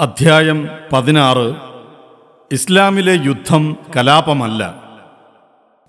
അധ്യായം 0.00 0.68
പതിനാറ്. 0.92 1.54
ഇസ്ലാമിലെ 2.52 3.12
യുദ്ധം 3.24 3.76
കലാപമല്ല. 3.96 4.74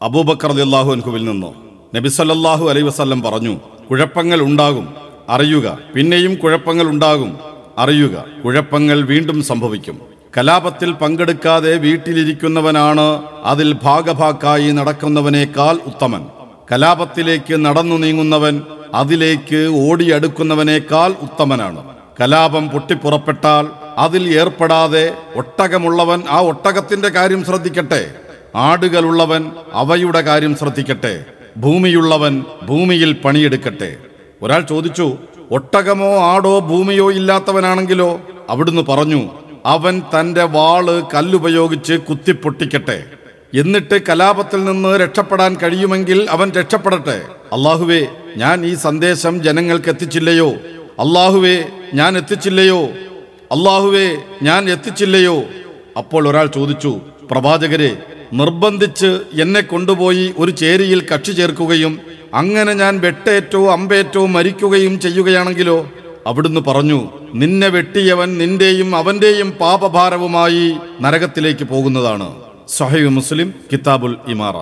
അബൂബക്കർ 0.02 0.52
അള്ളാഹു 0.52 0.92
അൻഹുവിൽ 0.92 1.26
നിന്നോ? 1.26 1.54
നബി 1.96 2.10
സല്ലല്ലാഹു 2.10 2.70
അലൈ 2.70 2.82
വസ്ല്ലം 2.82 3.22
പറഞ്ഞു 3.22 3.60
കുഴപ്പങ്ങൾ 3.92 4.42
ഉണ്ടാകും 4.42 4.94
അറിയുക. 5.30 5.78
പിന്നെയും 5.96 6.36
കുഴപ്പങ്ങൾ 6.36 6.88
ഉണ്ടാകും 6.88 7.40
അറിയുക. 7.78 8.26
കുഴപ്പങ്ങൾ 8.46 9.02
വീണ്ടും 9.02 9.44
സംഭവിക്കും. 9.44 10.02
കലാപത്തിൽ 10.38 10.92
പങ്കെടുക്കാതെ 10.92 11.78
വീട്ടിലിരിക്കുന്നവനാണ് 11.78 13.24
അതിൽ 13.44 13.76
ഭാഗഭാക്കായി 13.84 14.72
നടക്കുന്നവനേക്കാൾ 14.72 15.80
ഉത്തമൻ. 15.86 16.26
കലാപത്തിലേക്ക് 16.72 17.66
നടന്നു 17.66 17.96
നീങ്ങുന്നവൻ 17.96 18.62
അതിലേക്ക് 18.94 19.90
ഓടിയടുക്കുന്നവനേക്കാൾ 19.90 21.16
ഉത്തമനാണ്. 21.22 21.84
കലാപം 22.22 22.70
പൊട്ടിപ്പുറപ്പെട്ടാൽ 22.70 23.83
അതിൽ 23.98 24.40
ഏർപ്പെടാതെ 24.40 25.14
ഒട്ടകമുള്ളവൻ 25.36 26.24
ആ 26.30 26.40
ഒട്ടകത്തിന്റെ 26.40 27.10
കാര്യം 27.10 27.46
ശ്രദ്ധിക്കട്ടെ. 27.46 28.12
ആടുകളുള്ളവൻ 28.56 29.52
അവയുടെ 29.74 30.22
കാര്യം 30.22 30.56
ശ്രദ്ധിക്കട്ടെ. 30.56 31.26
ഭൂമിയുള്ളവൻ 31.58 32.44
ഭൂമിയിൽ 32.64 33.14
പണിയെടുക്കട്ടെ. 33.14 33.96
ഒരാൾ 34.42 34.62
ചോദിച്ചു 34.62 35.18
ഒട്ടകമോ 35.52 36.18
ആടോ 36.18 36.60
ഭൂമിയോ 36.60 37.12
ഇല്ലാത്തവനാണെങ്കിലോ? 37.12 38.22
അവിടുന്ന് 38.50 38.82
പറഞ്ഞു 38.82 39.30
അവൻ 39.66 40.02
തന്റെ 40.20 40.44
വാൾ 40.44 41.00
കല്ലുപയോഗിച്ച് 41.00 41.94
കുത്തിപ്പൊട്ടിക്കട്ടെ. 41.94 43.04
എന്നിട്ട് 43.54 44.02
കലാപത്തിൽ 44.10 44.66
നിന്ന് 44.66 45.00
രക്ഷപ്പെടാൻ 45.00 45.58
കഴിയുമെങ്കിൽ 45.64 46.28
അവൻ 46.30 46.52
രക്ഷപ്പെടട്ടെ. 46.52 47.22
അള്ളാഹുവേ 47.54 48.08
ഞാൻ 48.38 48.66
ഈ 48.66 48.76
സന്ദേശം 48.76 49.44
ജനങ്ങൾക്ക് 49.44 49.90
എത്തിച്ചില്ലയോ? 49.90 50.50
അള്ളാഹുവേ 51.00 51.64
ഞാൻ 51.94 52.18
എത്തിച്ചില്ലയോ? 52.18 52.90
അള്ളാഹുവേ 53.54 54.08
ഞാൻ 54.48 54.70
എത്തിച്ചില്ലയോ? 54.70 55.38
അപ്പോൾ 55.98 56.24
ഒരാൾ 56.30 56.46
ചോദിച്ചു 56.58 56.92
പ്രവാചകരെ 57.32 57.92
നിർബന്ധിച്ച് 58.40 59.10
എന്നെ 59.44 59.62
കൊണ്ടുപോയി 59.62 60.34
ഒരു 60.38 60.52
ചേരിയിൽ 60.52 61.00
കക്ഷി 61.12 61.32
ചേർക്കുകയും 61.32 61.94
അങ്ങനെ 62.34 62.74
ഞാൻ 62.74 62.94
വെട്ടേറ്റോ 63.00 63.62
അമ്പേറ്റോ 63.74 64.22
മരിക്കുകയും 64.36 64.94
ചെയ്യുകയാണെങ്കിലോ? 65.00 65.78
അവിടുന്ന് 66.28 66.62
പറഞ്ഞു 66.68 67.00
നിന്നെ 67.34 67.68
വെട്ടിയവൻ 67.68 68.30
നിന്റെയും 68.42 68.90
അവന്റെയും 68.96 69.50
പാപഭാരവുമായി 69.62 70.66
നരകത്തിലേക്ക് 71.02 71.66
പോകുന്നതാണ്. 71.74 72.28
സഹൈവ് 72.78 73.10
മുസ്ലിം 73.10 73.50
കിതാബുൽ 73.72 74.16
ഇമാറ. 74.28 74.56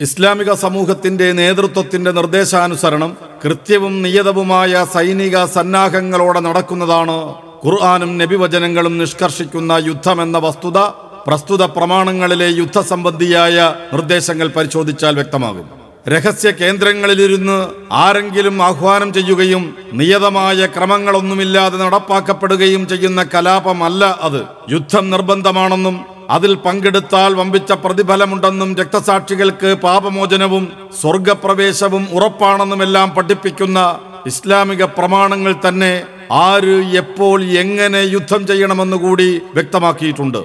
ഇസ്ലാമിക 0.00 0.50
സമൂഹത്തിന്റെ 0.64 1.28
നേതൃത്വത്തിന്റെ 1.32 2.10
നിർദ്ദേശാനുസരണം 2.10 3.12
കൃത്യവും 3.44 3.94
നിയതവുമായ 4.02 4.72
സൈനിക 4.94 5.44
സന്നാഹങ്ങളോടെ 5.56 6.40
നടക്കുന്നതാണ് 6.40 7.18
ഖുർആാനും 7.64 8.10
നബിവചനങ്ങളും 8.18 8.98
നിഷ്കർഷിക്കുന്ന 8.98 9.72
യുദ്ധമെന്ന 9.86 10.38
വസ്തുത 10.38 10.78
പ്രസ്തുത 11.26 11.62
പ്രമാണങ്ങളിലെ 11.64 12.48
യുദ്ധസംബന്ധിയായ 12.48 13.56
നിർദ്ദേശങ്ങൾ 13.92 14.48
പരിശോധിച്ചാൽ 14.48 15.14
വ്യക്തമാകും. 15.14 15.66
രഹസ്യ 16.08 16.50
കേന്ദ്രങ്ങളിലിരുന്ന് 16.50 17.56
ആരെങ്കിലും 18.02 18.62
ആഹ്വാനം 18.62 19.12
ചെയ്യുകയും 19.12 19.64
നിയതമായ 19.92 20.66
ക്രമങ്ങളൊന്നുമില്ലാതെ 20.66 21.78
നടപ്പാക്കപ്പെടുകയും 21.78 22.88
ചെയ്യുന്ന 22.88 23.22
കലാപമല്ല 23.34 24.04
അത്. 24.20 24.40
യുദ്ധം 24.70 25.10
നിർബന്ധമാണെന്നും 25.10 25.96
അതിൽ 26.30 26.54
പങ്കെടുത്താൽ 26.54 27.34
വമ്പിച്ച 27.34 27.72
പ്രതിഫലമുണ്ടെന്നും 27.72 28.74
രക്തസാക്ഷികൾക്ക് 28.80 29.70
പാപമോചനവും 29.84 30.64
സ്വർഗപ്രവേശവും 31.00 32.08
ഉറപ്പാണെന്നുമെല്ലാം 32.12 33.10
പഠിപ്പിക്കുന്ന 33.14 33.78
ഇസ്ലാമിക 34.26 34.84
പ്രമാണങ്ങൾ 34.84 35.54
തന്നെ 35.68 35.92
ആര് 36.32 36.96
എപ്പോൾ 36.96 37.44
എങ്ങനെ 37.44 37.98
യുദ്ധം 37.98 38.46
ചെയ്യണമെന്ന് 38.46 38.96
കൂടി 38.96 39.40
വ്യക്തമാക്കിയിട്ടുണ്ട്. 39.54 40.38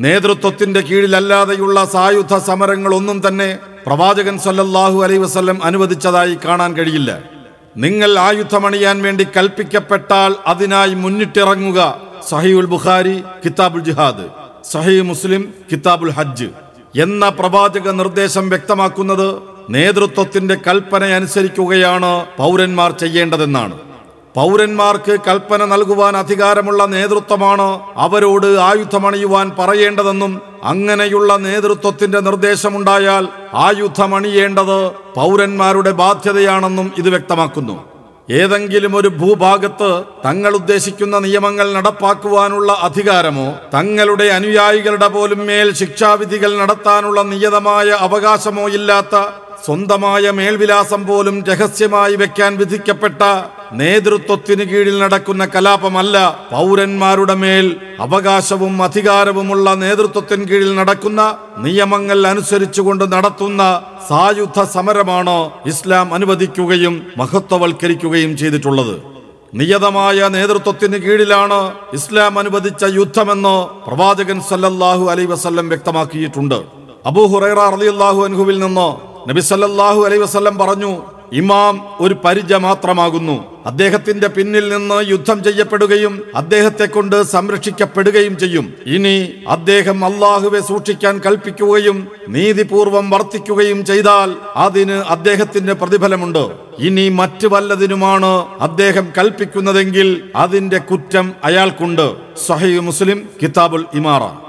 നേതൃത്വത്തിന്റെ 0.00 0.80
കീഴിലല്ലാതെയുള്ള 0.80 1.84
സായുധ 1.84 2.36
സമരങ്ങളൊന്നും 2.36 3.28
തന്നെ 3.28 3.58
പ്രവാചകൻ 3.86 4.38
സല്ലല്ലാഹു 4.38 5.02
അലൈ 5.02 5.16
വസല്ലം 5.16 5.64
അനുവദിച്ചതായി 5.64 6.38
കാണാൻ 6.44 6.72
കഴിയില്ല. 6.72 7.18
നിങ്ങൾ 7.76 8.18
ആയുധമണിയാൻ 8.18 9.02
വേണ്ടി 9.02 9.26
കൽപ്പിക്കപ്പെട്ടാൽ 9.36 10.36
അതിനായി 10.46 10.94
മുന്നിട്ടിറങ്ങുക. 10.94 12.00
സഹീഉൽ 12.28 12.66
ബുഖാരി 12.66 13.22
കിതാബുൽ 13.44 13.80
ജിഹാദ്. 13.80 14.26
സഹീ 14.70 15.00
മുസ്ലിം 15.00 15.54
കിതാബുൽ 15.72 16.10
ഹജ്ജ്. 16.10 16.46
എന്ന 17.00 17.28
പ്രവാചക 17.28 17.90
നിർദ്ദേശം 17.90 18.48
വ്യക്തമാക്കുന്നത് 18.48 19.34
നേതൃത്വത്തിന്റെ 19.70 20.56
കൽപ്പന 20.66 21.04
അനുസരിക്കുകയാണ് 21.04 22.26
പൗരന്മാർ 22.36 22.92
ചെയ്യേണ്ടതെന്നാണ്. 22.92 23.93
പൗരന്മാർക്ക് 24.36 25.14
കൽപ്പന 25.26 25.64
നൽകുവാൻ 25.64 26.16
അധികാരമുള്ള 26.16 26.84
നേതൃത്വമാണ് 26.84 27.80
അവരോട് 27.96 28.46
ആയുധമണിയുവാൻ 28.46 29.50
പറയേണ്ടതെന്നും 29.58 30.32
അങ്ങനെയുള്ള 30.64 31.36
നേതൃത്വത്തിന്റെ 31.36 32.20
നിർദ്ദേശമുണ്ടായാൽ 32.20 33.28
ആയുധമണിയേണ്ടത് 33.54 34.78
പൗരന്മാരുടെ 35.14 35.90
ബാധ്യതയാണെന്നും 35.90 36.92
ഇത് 36.98 37.08
വ്യക്തമാക്കുന്നു. 37.08 37.76
ഏതെങ്കിലും 38.30 38.96
ഒരു 38.96 39.08
ഭൂഭാഗത്ത് 39.08 40.02
തങ്ങൾ 40.24 40.52
ഉദ്ദേശിക്കുന്ന 40.54 41.18
നിയമങ്ങൾ 41.18 41.72
നടപ്പാക്കുവാനുള്ള 41.72 42.72
അധികാരമോ 42.82 43.48
തങ്ങളുടെ 43.74 44.24
അനുയായികളുടെ 44.24 45.08
പോലും 45.08 45.46
മേൽ 45.46 45.72
ശിക്ഷാവിധികൾ 45.72 46.56
നടത്താനുള്ള 46.56 47.22
നിയതമായ 47.22 47.88
അവകാശമോ 47.90 48.68
ഇല്ലാത്ത 48.68 49.16
സ്വന്തമായ 49.64 50.30
മേൽവിലാസം 50.38 51.02
പോലും 51.08 51.36
രഹസ്യമായി 51.48 52.14
വെക്കാൻ 52.22 52.52
വിധിക്കപ്പെട്ട 52.60 53.22
നേതൃത്വത്തിന് 53.80 54.64
കീഴിൽ 54.70 54.96
നടക്കുന്ന 55.02 55.44
കലാപമല്ല 55.54 56.16
പൗരന്മാരുടെ 56.50 57.36
മേൽ 57.42 57.66
അവകാശവും 58.06 58.74
അധികാരവുമുള്ള 58.86 59.74
നേതൃത്വത്തിന് 59.84 60.44
കീഴിൽ 60.50 60.72
നടക്കുന്ന 60.80 61.22
നിയമങ്ങൾ 61.66 62.20
അനുസരിച്ചുകൊണ്ട് 62.32 63.04
നടത്തുന്ന 63.14 63.62
സായുധ 64.08 64.60
സമരമാണ് 64.74 65.36
ഇസ്ലാം 65.72 66.14
അനുവദിക്കുകയും 66.18 66.94
മഹത്വവൽക്കരിക്കുകയും 67.22 68.34
ചെയ്തിട്ടുള്ളത്. 68.42 68.94
നിയതമായ 69.60 70.28
നേതൃത്വത്തിന് 70.36 70.98
കീഴിലാണ് 71.06 71.58
ഇസ്ലാം 71.98 72.38
അനുവദിച്ച 72.42 72.84
യുദ്ധമെന്ന് 73.00 73.56
പ്രവാചകൻ 73.88 74.38
സല്ലല്ലാഹു 74.50 75.04
അലൈ 75.14 75.26
വസല്ലം 75.32 75.66
വ്യക്തമാക്കിയിട്ടുണ്ട്. 75.72 76.58
അബൂ 77.10 77.24
ഹുറൈറ 77.32 77.60
റളിയല്ലാഹു 77.74 78.20
അൻഹുവിൽ 78.28 78.58
നിന്ന് 78.64 78.88
നബി 79.28 79.40
സല്ലല്ലാഹു 79.40 80.00
അലൈ 80.06 80.16
വസല്ലം 80.18 80.58
പറഞ്ഞു 80.58 81.02
ഇമാം 81.32 81.74
ഒരു 82.00 82.14
പരിച 82.24 82.52
മാത്രമാകുന്നു. 82.54 83.36
അദ്ദേഹത്തിന്റെ 83.66 84.28
പിന്നിൽ 84.28 84.68
നിന്ന് 84.68 84.98
യുദ്ധം 85.10 85.38
ചെയ്യപ്പെടുകയും 85.44 86.22
അദ്ദേഹത്തെ 86.34 86.86
കൊണ്ട് 86.86 87.16
സംരക്ഷിക്കപ്പെടുകയും 87.22 88.38
ചെയ്യും. 88.38 88.74
ഇനി 88.86 89.14
അദ്ദേഹം 89.48 90.04
അള്ളാഹുവെ 90.04 90.60
സൂക്ഷിക്കാൻ 90.60 91.20
കൽപ്പിക്കുകയും 91.26 92.08
നീതിപൂർവം 92.28 93.10
വർത്തിക്കുകയും 93.10 93.84
ചെയ്താൽ 93.84 94.36
അതിന് 94.56 94.92
അദ്ദേഹത്തിന്റെ 94.92 95.72
പ്രതിഫലമുണ്ട്. 95.72 96.44
ഇനി 96.78 97.08
മറ്റു 97.08 97.46
വല്ലതിനുമാണ് 97.46 98.32
അദ്ദേഹം 98.60 99.12
കൽപ്പിക്കുന്നതെങ്കിൽ 99.18 100.30
അതിന്റെ 100.36 100.78
കുറ്റം 100.78 101.32
അയാൾക്കുണ്ട്. 101.44 102.06
സഹീ 102.46 102.78
മുസ്ലിം 102.78 103.28
കിതാബുൽ 103.42 103.84
ഇമാറ. 103.94 104.43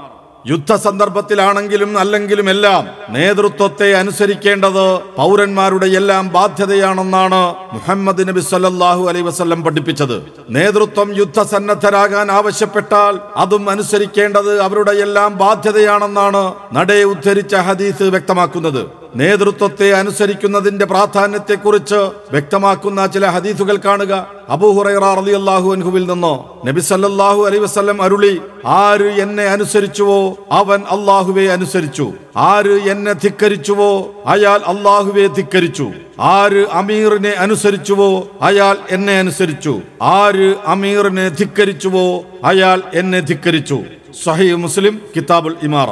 യുദ്ധ 0.50 0.72
സന്ദർഭത്തിലാണെങ്കിലും 0.82 1.92
അല്ലെങ്കിലും 1.98 2.48
എല്ലാം 2.52 2.82
നേതൃത്വത്തെ 3.14 3.88
അനുസരിക്കേണ്ടത് 4.00 4.84
പൗരന്മാരുടെ 5.16 5.88
എല്ലാം 6.00 6.24
ബാധ്യതയാണെന്നാണ് 6.36 7.40
മുഹമ്മദ് 7.74 8.26
നബി 8.28 8.42
സല്ലാഹു 8.50 9.02
അലൈ 9.10 9.22
വസല്ലം 9.28 9.60
പഠിപ്പിച്ചത്. 9.64 10.14
നേതൃത്വം 10.56 11.08
യുദ്ധസന്നദ്ധരാകാൻ 11.20 12.28
ആവശ്യപ്പെട്ടാൽ 12.38 13.16
അതും 13.44 13.64
അനുസരിക്കേണ്ടത് 13.70 14.52
അവരുടെ 14.66 14.94
എല്ലാം 15.06 15.32
ബാധ്യതയാണെന്നാണ് 15.42 16.44
നടയെ 16.78 17.04
ഉദ്ധരിച്ച 17.14 17.54
ഹദീസ് 17.68 18.08
വ്യക്തമാക്കുന്നത്. 18.14 18.82
നേതൃത്വത്തെ 19.20 19.88
അനുസരിക്കുന്നതിന്റെ 19.92 20.86
പ്രാധാന്യത്തെക്കുറിച്ച് 20.86 22.00
വ്യക്തമാക്കുന്ന 22.32 23.06
ചില 23.06 23.26
ഹദീസുകൾ 23.26 23.76
കാണുക. 23.84 24.12
അബൂഹുറൈറ 24.48 25.04
റളിയല്ലാഹു 25.18 25.68
അൻഹുവിൽ 25.76 26.06
നിന്നോ 26.10 26.62
നബി 26.66 26.80
സല്ലല്ലാഹു 26.80 27.40
അലൈഹി 27.46 27.62
വസല്ലം 27.62 28.02
അരുളി 28.02 28.34
ആര് 28.66 29.08
എന്നെ 29.24 29.44
അനുസരിച്ചുവോ 29.44 30.18
അവൻ 30.52 30.80
അള്ളാഹുവെ 30.94 31.46
അനുസരിച്ചു. 31.56 32.06
ആര് 32.36 32.76
എന്നെ 32.92 33.12
ധിക്കരിച്ചുവോ 33.24 33.90
അയാൾ 34.26 34.60
അള്ളാഹുവെ 34.72 35.26
ധിക്കരിച്ചു. 35.38 35.88
ആര് 36.20 36.62
അമീറിനെ 36.80 37.30
അനുസരിച്ചുവോ 37.30 38.10
അയാൾ 38.42 38.76
എന്നെ 38.90 39.16
അനുസരിച്ചു. 39.18 39.74
ആര് 40.02 40.54
അമീറിനെ 40.66 41.28
ധിക്കരിച്ചുവോ 41.40 42.06
അയാൾ 42.44 42.82
എന്നെ 42.94 43.20
ധിക്കരിച്ചു. 43.20 43.78
സഹീ 44.24 44.52
മുസ്ലിം 44.66 44.94
കിതാബുൽ 45.16 45.56
ഇമാറ. 45.62 45.90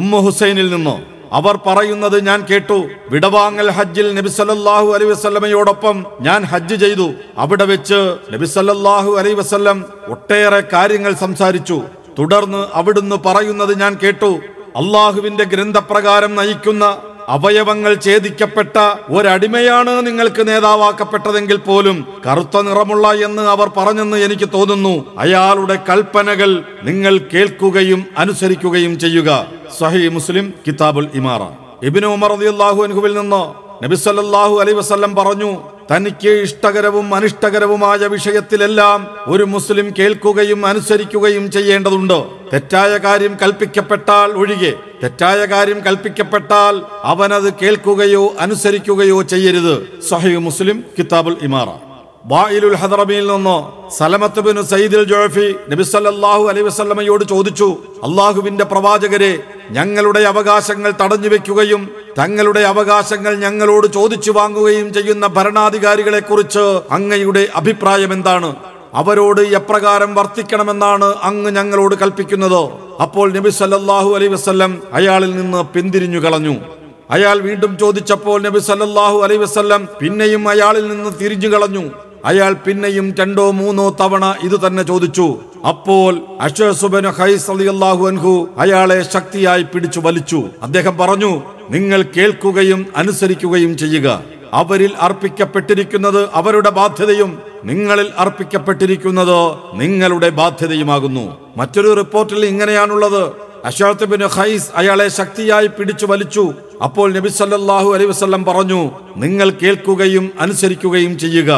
ഉമ്മ 0.00 0.18
ഹുസൈനിൽ 0.26 0.70
നിന്നോ 0.74 0.96
അവർ 1.32 1.58
പറയുന്നത് 1.66 2.26
ഞാൻ 2.26 2.46
കേട്ടു. 2.50 2.88
വിടവാങ്ങൽ 3.10 3.70
ഹജ്ജിൽ 3.70 4.14
നബിസല്ലാഹു 4.14 4.92
അലൈ 4.92 5.06
വസ്ലമയോടൊപ്പം 5.06 6.06
ഞാൻ 6.20 6.44
ഹജ്ജ് 6.44 6.74
ചെയ്തു. 6.74 7.12
അവിടെ 7.38 7.64
വെച്ച് 7.64 8.16
നബിസല്ലാഹു 8.30 9.18
അലൈ 9.18 9.32
വസല്ലം 9.32 9.84
ഒട്ടേറെ 10.08 10.62
കാര്യങ്ങൾ 10.72 11.14
സംസാരിച്ചു. 11.14 11.82
തുടർന്ന് 12.18 12.66
അവിടുന്ന് 12.74 13.16
പറയുന്നത് 13.26 13.80
ഞാൻ 13.80 13.98
കേട്ടു. 14.02 14.40
അള്ളാഹുവിന്റെ 14.76 15.44
ഗ്രന്ഥപ്രകാരം 15.44 16.34
നയിക്കുന്ന 16.34 16.98
അവയവങ്ങൾ 17.28 17.94
ഛേദിക്കപ്പെട്ട 18.04 18.78
ഒരടിമയാണ് 19.10 20.06
നിങ്ങൾക്ക് 20.06 20.48
നേതാവാക്കപ്പെട്ടതെങ്കിൽ 20.48 21.56
പോലും 21.56 22.06
കറുത്ത 22.26 22.60
നിറമുള്ള 22.60 23.12
എന്ന് 23.12 23.42
അവർ 23.42 23.70
പറഞ്ഞെന്ന് 23.76 24.16
എനിക്ക് 24.16 24.48
തോന്നുന്നു. 24.54 25.14
അയാളുടെ 25.18 25.78
കൽപ്പനകൾ 25.88 26.64
നിങ്ങൾ 26.82 27.18
കേൾക്കുകയും 27.18 28.06
അനുസരിക്കുകയും 28.18 28.98
ചെയ്യുക. 28.98 29.46
സഹി 29.80 30.08
മുസ്ലിം 30.08 30.52
കിതാബുൽ 30.66 31.08
ഇമാറ. 31.14 31.42
ഇബിന് 31.82 32.06
ഉമർ 32.06 32.32
അള്ളാഹു 32.32 32.82
അൻഹുവിൽ 32.82 33.14
നിന്ന് 33.18 33.42
നബി 33.84 33.94
സല്ലല്ലാഹു 33.94 34.60
അലൈഹി 34.60 34.78
വസല്ലം 34.78 35.14
പറഞ്ഞു 35.14 35.50
തനിക്ക് 35.92 36.28
ഇഷ്ടകരവും 36.28 37.14
അനിഷ്ടകരവുമായ 37.14 38.06
വിഷയത്തിലെല്ലാം 38.06 39.00
ഒരു 39.26 39.44
മുസ്ലിം 39.44 39.94
കേൾക്കുകയും 39.98 40.66
അനുസരിക്കുകയും 40.66 41.50
ചെയ്യേണ്ടതുണ്ട്. 41.50 42.18
തെറ്റായ 42.52 42.92
കാര്യം 42.96 43.36
കൽപ്പിക്കപ്പെട്ടാൽ 43.42 44.30
ഒഴികെ. 44.30 44.72
തെറ്റായ 45.02 45.40
കാര്യം 45.44 45.80
കൽപ്പിക്കപ്പെട്ടാൽ 45.86 46.82
അവനത് 47.12 47.54
കേൾക്കുകയോ 47.62 48.34
അനുസരിക്കുകയോ 48.40 49.22
ചെയ്യരുത്. 49.22 49.74
സഹയു 50.10 50.38
മുസ്ലിം 50.38 50.84
കിതാബുൽ 50.98 51.36
ഇമാറ. 51.42 51.68
വായിലുൽ 52.26 52.74
ഹദറബിയിൽ 52.74 53.26
നിന്ന് 53.26 53.56
സലമത്ത് 53.98 54.40
ബിൻ 54.40 54.62
സയ്യിദുൽ 54.62 55.04
ജോഫി 55.04 55.54
നബിസല്ലാഹു 55.68 56.44
അലൈഹി 56.48 56.66
വസല്ലമയോട് 56.66 57.24
ചോദിച്ചു 57.24 57.68
അള്ളാഹുവിന്റെ 58.06 58.64
പ്രവാചകരെ 58.64 59.32
ഞങ്ങളുടെ 59.70 60.20
അവകാശങ്ങൾ 60.20 60.92
തടഞ്ഞു 61.02 61.28
വെക്കുകയും 61.28 61.82
തങ്ങളുടെ 62.18 62.60
അവകാശങ്ങൾ 62.60 63.34
ഞങ്ങളോട് 63.34 63.86
ചോദിച്ചു 63.86 64.30
വാങ്ങുകയും 64.30 64.92
ചെയ്യുന്ന 64.92 65.26
ഭരണാധികാരികളെ 65.26 66.20
കുറിച്ച് 66.20 66.64
അങ്ങയുടെ 66.90 67.48
അഭിപ്രായം 67.54 68.12
എന്താണ്? 68.12 68.50
അവരോട് 68.94 69.40
എപ്രകാരം 69.40 70.14
വർത്തിക്കണമെന്നാണ് 70.14 71.14
അങ്ങ് 71.22 71.50
ഞങ്ങളോട് 71.50 71.94
കൽപ്പിക്കുന്നത്. 71.94 72.62
അപ്പോൾ 73.00 73.32
നബി 73.36 73.50
സല്ലാഹു 73.50 74.10
അലൈ 74.14 74.26
വസ്ല്ലം 74.26 74.82
അയാളിൽ 74.92 75.36
നിന്ന് 75.36 75.64
പിന്തിരിഞ്ഞു 75.74 76.18
കളഞ്ഞു. 76.18 76.54
അയാൾ 77.10 77.38
വീണ്ടും 77.38 77.78
ചോദിച്ചപ്പോൾ 77.78 78.42
നബി 78.42 78.58
സല്ലാഹു 78.58 79.18
അലൈ 79.24 79.36
വസ്ല്ലം 79.36 79.88
പിന്നെയും 80.00 80.48
അയാളിൽ 80.48 80.88
നിന്ന് 80.88 81.10
തിരിഞ്ഞു 81.20 81.48
കളഞ്ഞു. 81.48 81.84
അയാൾ 82.24 82.52
പിന്നെയും 82.52 83.14
രണ്ടോ 83.14 83.50
മൂന്നോ 83.50 83.96
തവണ 84.00 84.34
ഇത് 84.44 84.66
തന്നെ 84.66 84.82
ചോദിച്ചു. 84.82 85.38
അപ്പോൾ 85.68 86.20
അൻഹു 88.06 88.48
അയാളെ 88.58 89.02
ശക്തിയായി 89.02 89.62
പിടിച്ചു 89.62 90.00
വലിച്ചു. 90.00 90.44
അദ്ദേഹം 90.62 90.98
പറഞ്ഞു 90.98 91.42
നിങ്ങൾ 91.70 92.02
കേൾക്കുകയും 92.02 92.86
അനുസരിക്കുകയും 92.96 93.78
ചെയ്യുക. 93.78 94.22
അവരിൽ 94.52 94.92
അർപ്പിക്കപ്പെട്ടിരിക്കുന്നത് 95.00 96.28
അവരുടെ 96.34 96.70
ബാധ്യതയും 96.70 97.38
നിങ്ങളിൽ 97.64 98.08
അർപ്പിക്കപ്പെട്ടിരിക്കുന്നത് 98.18 99.56
നിങ്ങളുടെ 99.74 100.28
ബാധ്യതയുമാകുന്നു. 100.28 101.36
മറ്റൊരു 101.56 101.94
റിപ്പോർട്ടിൽ 101.94 102.46
ഇങ്ങനെയാണുള്ളത്. 102.46 103.51
അഷാത്ത് 103.68 104.04
ബിൻ 104.12 104.22
ഖൈസ് 104.36 104.68
അയാളെ 104.76 105.08
ശക്തിയായി 105.08 105.66
പിടിച്ചു 105.66 106.06
വലിച്ചു. 106.06 106.44
അപ്പോൾ 106.86 107.06
നബി 107.16 107.28
സല്ലല്ലാഹു 107.28 107.88
അലൈഹി 107.94 108.10
വസല്ലം 108.10 108.44
പറഞ്ഞു 108.44 108.80
നിങ്ങൾ 109.24 109.48
കേൾക്കുകയും 109.50 110.24
അനുസരിക്കുകയും 110.40 111.18
ചെയ്യുക. 111.18 111.50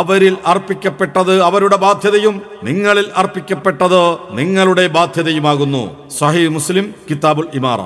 അവരിൽ 0.00 0.36
അർപ്പിക്കപ്പെട്ടത് 0.52 1.34
അവരുടെ 1.48 1.76
ബാധ്യതയും 1.86 2.36
നിങ്ങളിൽ 2.68 3.06
അർപ്പിക്കപ്പെട്ടത് 3.22 4.02
നിങ്ങളുടെ 4.38 4.86
ബാധ്യതയുമാകുന്നു. 4.98 5.82
സഹീ 6.20 6.46
മുസ്ലിം 6.58 6.94
കിതാബുൽ 7.10 7.50
ഇമാറ. 7.54 7.80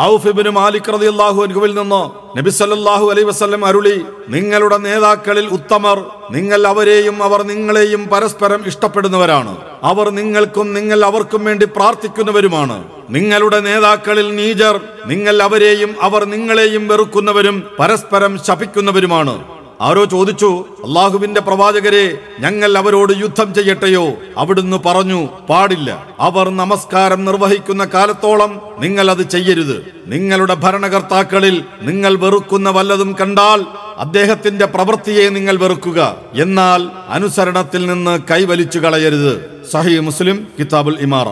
ഔഫ് 0.00 0.50
മാലിക് 0.50 0.92
റതി 0.94 1.06
അള്ളാഹു 1.06 1.42
അൻഹുവിൽ 1.42 1.74
നിന്ന് 1.74 2.02
നബി 2.38 2.50
സല്ലാഹു 2.50 3.10
അലൈ 3.10 3.22
വസ്ലം 3.22 3.64
അരുളി 3.64 4.04
നിങ്ങളുടെ 4.28 4.76
നേതാക്കളിൽ 4.76 5.46
ഉത്തമർ 5.46 5.98
നിങ്ങൾ 6.30 6.66
അവരെയും 6.66 7.22
അവർ 7.22 7.42
നിങ്ങളെയും 7.42 8.08
പരസ്പരം 8.08 8.66
ഇഷ്ടപ്പെടുന്നവരാണ്. 8.66 9.56
അവർ 9.82 10.10
നിങ്ങൾക്കും 10.10 10.74
നിങ്ങൾ 10.74 11.04
അവർക്കും 11.04 11.44
വേണ്ടി 11.44 11.64
പ്രാർത്ഥിക്കുന്നവരുമാണ്. 11.64 12.84
നിങ്ങളുടെ 13.10 13.60
നേതാക്കളിൽ 13.60 14.36
നീജർ 14.36 14.80
നിങ്ങൾ 15.06 15.42
അവരെയും 15.42 16.02
അവർ 16.02 16.24
നിങ്ങളെയും 16.24 16.88
വെറുക്കുന്നവരും 16.88 17.62
പരസ്പരം 17.80 18.38
ശപിക്കുന്നവരുമാണ്. 18.46 19.34
ആരോ 19.86 20.04
ചോദിച്ചു 20.04 20.48
അള്ളാഹുവിന്റെ 20.84 21.40
പ്രവാചകരെ 21.40 22.18
ഞങ്ങൾ 22.40 22.78
അവരോട് 22.78 23.12
യുദ്ധം 23.22 23.54
ചെയ്യട്ടെയോ? 23.54 24.12
അവിടുന്ന് 24.36 24.76
പറഞ്ഞു 24.86 25.28
പാടില്ല. 25.50 26.06
അവർ 26.20 26.48
നമസ്കാരം 26.48 27.24
നിർവഹിക്കുന്ന 27.24 27.84
കാലത്തോളം 27.94 28.52
നിങ്ങൾ 28.78 29.10
അത് 29.10 29.22
ചെയ്യരുത്. 29.34 29.76
നിങ്ങളുടെ 30.06 30.54
ഭരണകർത്താക്കളിൽ 30.54 31.64
നിങ്ങൾ 31.82 32.14
വെറുക്കുന്ന 32.24 32.70
വല്ലതും 32.70 33.16
കണ്ടാൽ 33.20 33.66
അദ്ദേഹത്തിന്റെ 33.98 34.66
പ്രവൃത്തിയെ 34.66 35.28
നിങ്ങൾ 35.28 35.56
വെറുക്കുക. 35.56 36.16
എന്നാൽ 36.34 36.90
അനുസരണത്തിൽ 37.08 37.86
നിന്ന് 37.86 38.18
കൈവലിച്ചു 38.30 38.78
കളയരുത്. 38.78 39.32
സഹി 39.72 39.98
മുസ്ലിം 39.98 40.46
കിതാബുൽ 40.58 40.98
ഇമാറ. 41.00 41.28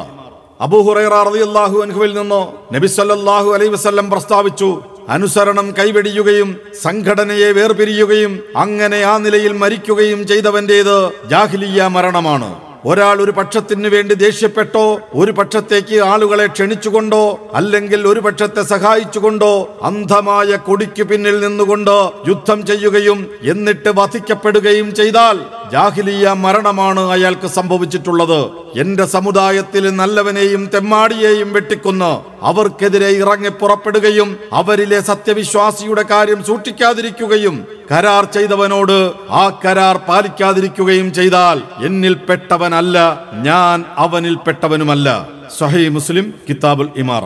അബൂഹുറൈറ 0.61 1.15
റളിയല്ലാഹു 1.29 1.77
അൻഹുവിൽ 1.83 2.15
നിന്നോ 2.17 2.55
നബി 2.73 2.87
സല്ലല്ലാഹു 2.87 3.49
അലൈഹി 3.53 3.71
വസല്ലം 3.71 4.11
പ്രസ്താവിച്ചു 4.11 4.83
അനുസരണം 5.11 5.75
കൈവെടിയുകയും 5.79 6.57
സംഘടനയെ 6.83 7.53
വേർപിരിയുകയും 7.53 8.33
അങ്ങനെ 8.57 9.03
ആ 9.03 9.15
നിലയിൽ 9.19 9.53
മരിക്കുകയും 9.53 10.27
ചെയ്തവന്റേത് 10.27 10.97
ജാഹിലിയ 11.31 11.83
മരണമാണ്. 11.87 12.51
ഒരാൾ 12.85 13.23
ഒരു 13.23 13.31
പക്ഷത്തിനു 13.31 13.89
വേണ്ടി 13.89 14.15
ദേഷ്യപ്പെട്ടോ 14.15 14.85
ഒരു 15.15 15.33
പക്ഷത്തേക്ക് 15.33 15.97
ആളുകളെ 16.03 16.47
ക്ഷണിച്ചുകൊണ്ടോ 16.47 17.51
അല്ലെങ്കിൽ 17.55 18.07
ഒരു 18.07 18.21
പക്ഷത്തെ 18.21 18.63
സഹായിച്ചുകൊണ്ടോ 18.63 19.51
അന്ധമായ 19.83 20.57
കൊടിക്കു 20.57 21.03
പിന്നിൽ 21.03 21.41
നിന്നുകൊണ്ട് 21.41 21.97
യുദ്ധം 22.29 22.67
ചെയ്യുകയും 22.67 23.31
എന്നിട്ട് 23.43 23.89
വധിക്കപ്പെടുകയും 23.89 24.95
ചെയ്താൽ 24.95 25.39
ജാഹിലിയ 25.73 26.33
മരണമാണ് 26.45 27.01
അയാൾക്ക് 27.01 27.47
സംഭവിച്ചിട്ടുള്ളത്. 27.47 28.41
എന്റെ 28.81 29.05
സമുദായത്തിൽ 29.05 29.91
നല്ലവനെയും 29.91 30.71
തെമ്മാടിയെയും 30.75 31.53
വെട്ടിക്കൊന്ന് 31.53 32.13
അവർക്കെതിരെ 32.49 33.11
ഇറങ്ങി 33.23 33.51
പുറപ്പെടുകയും 33.61 34.29
അവരിലെ 34.53 35.01
സത്യവിശ്വാസിയുടെ 35.01 36.05
കാര്യം 36.13 36.41
സൂക്ഷിക്കാതിരിക്കുകയും 36.49 37.57
കരാർ 37.93 38.25
ചെയ്തവനോട് 38.37 38.97
ആ 39.43 39.45
കരാർ 39.65 39.97
പാലിക്കാതിരിക്കുകയും 40.09 41.13
ചെയ്താൽ 41.13 41.61
എന്നിൽ 41.89 42.15
പെട്ടവനല്ല 42.29 42.97
ഞാൻ 43.49 43.85
അവനിൽപ്പെട്ടവനുമല്ല. 44.05 44.41
പെട്ടവനുമല്ല 44.47 45.09
സഹീ 45.59 45.89
മുസ്ലിം 45.89 46.27
കിതാബുൽ 46.49 46.89
ഇമാറ. 46.97 47.25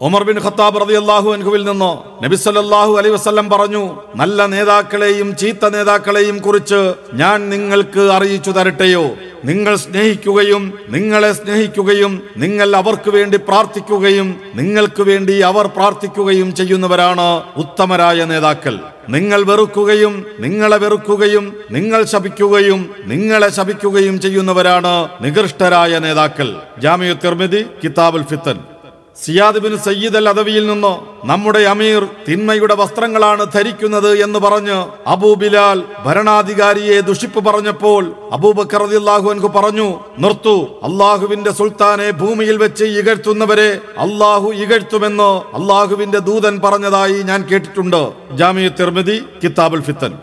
ഉമർ 0.00 0.22
ബിൻ 0.22 0.38
ഖത്താബ് 0.44 0.80
റതി 0.82 0.94
അള്ളാഹു 0.94 1.32
അൻഹുവിൽ 1.32 1.64
നിന്നോ 1.68 2.20
നബി 2.22 2.36
സല്ലല്ലാഹു 2.36 2.92
അലൈഹി 2.98 3.14
വസല്ലം 3.14 3.50
പറഞ്ഞു 3.50 3.82
നല്ല 4.14 4.46
നേതാക്കളെയും 4.46 5.36
ചീത്ത 5.36 5.68
നേതാക്കളെയും 5.68 6.38
കുറിച്ച് 6.38 6.94
ഞാൻ 7.14 7.50
നിങ്ങൾക്ക് 7.50 8.00
അറിയിച്ചു 8.00 8.50
തരട്ടെയോ? 8.50 9.16
നിങ്ങൾ 9.44 9.76
സ്നേഹിക്കുകയും 9.76 10.72
നിങ്ങളെ 10.88 11.32
സ്നേഹിക്കുകയും 11.32 12.22
നിങ്ങൾ 12.36 12.76
അവർക്ക് 12.76 13.10
വേണ്ടി 13.10 13.36
പ്രാർത്ഥിക്കുകയും 13.36 14.40
നിങ്ങൾക്ക് 14.54 15.02
വേണ്ടി 15.02 15.42
അവർ 15.42 15.66
പ്രാർത്ഥിക്കുകയും 15.66 16.54
ചെയ്യുന്നവരാണ് 16.54 17.42
ഉത്തമരായ 17.56 18.24
നേതാക്കൾ. 18.24 18.76
നിങ്ങൾ 19.08 19.44
വെറുക്കുകയും 19.44 20.26
നിങ്ങളെ 20.40 20.76
വെറുക്കുകയും 20.76 21.56
നിങ്ങൾ 21.70 22.04
ശപിക്കുകയും 22.04 22.94
നിങ്ങളെ 23.06 23.48
ശപിക്കുകയും 23.48 24.20
ചെയ്യുന്നവരാണ് 24.20 25.08
നികൃഷ്ടരായ 25.24 25.98
നേതാക്കൾ. 25.98 26.50
ജാമിയു 26.78 27.14
തിർമിതി 27.14 27.66
കിതാബുൽ 27.84 28.22
ഫിത്തൻ. 28.30 28.73
സിയാദ് 29.16 29.60
ബിൻ 29.64 29.72
സയ്യിദ് 29.84 30.18
അൽ 30.20 30.28
അദവിയിൽ 30.30 30.64
നിന്ന് 30.70 30.90
നമ്മുടെ 31.30 31.60
അമീർ 31.72 32.02
തിന്മയുടെ 32.26 32.74
വസ്ത്രങ്ങളാണ് 32.80 33.44
ധരിക്കുന്നത് 33.54 34.08
എന്ന് 34.24 34.38
പറഞ്ഞ് 34.44 34.78
അബൂബിലാൽ 35.12 35.78
ഭരണാധികാരിയെ 36.06 36.96
ദുഷിപ്പ് 37.08 37.40
പറഞ്ഞപ്പോൾ 37.48 38.02
അബൂബക്കർ 38.36 38.82
റളിയല്ലാഹു 38.84 39.28
അൻഹു 39.34 39.50
പറഞ്ഞു 39.58 39.88
നിർത്തു 40.24 40.56
അള്ളാഹുവിന്റെ 40.88 41.52
സുൽത്താനെ 41.60 42.10
ഭൂമിയിൽ 42.22 42.58
വെച്ച് 42.64 42.84
ഇകഴ്ത്തുന്നവരെ 42.98 43.70
അള്ളാഹു 44.06 44.50
ഇകഴ്ത്തുമെന്ന് 44.64 45.30
അള്ളാഹുവിന്റെ 45.60 46.22
ദൂതൻ 46.30 46.56
പറഞ്ഞതായി 46.66 47.18
ഞാൻ 47.32 47.42
കേട്ടിട്ടുണ്ട്. 47.50 48.02
ജാമിയ 48.40 48.68
തിർമിതി 48.80 49.18
കിതാബുൽ 49.42 49.82
ഫിത്തൻ. 49.88 50.14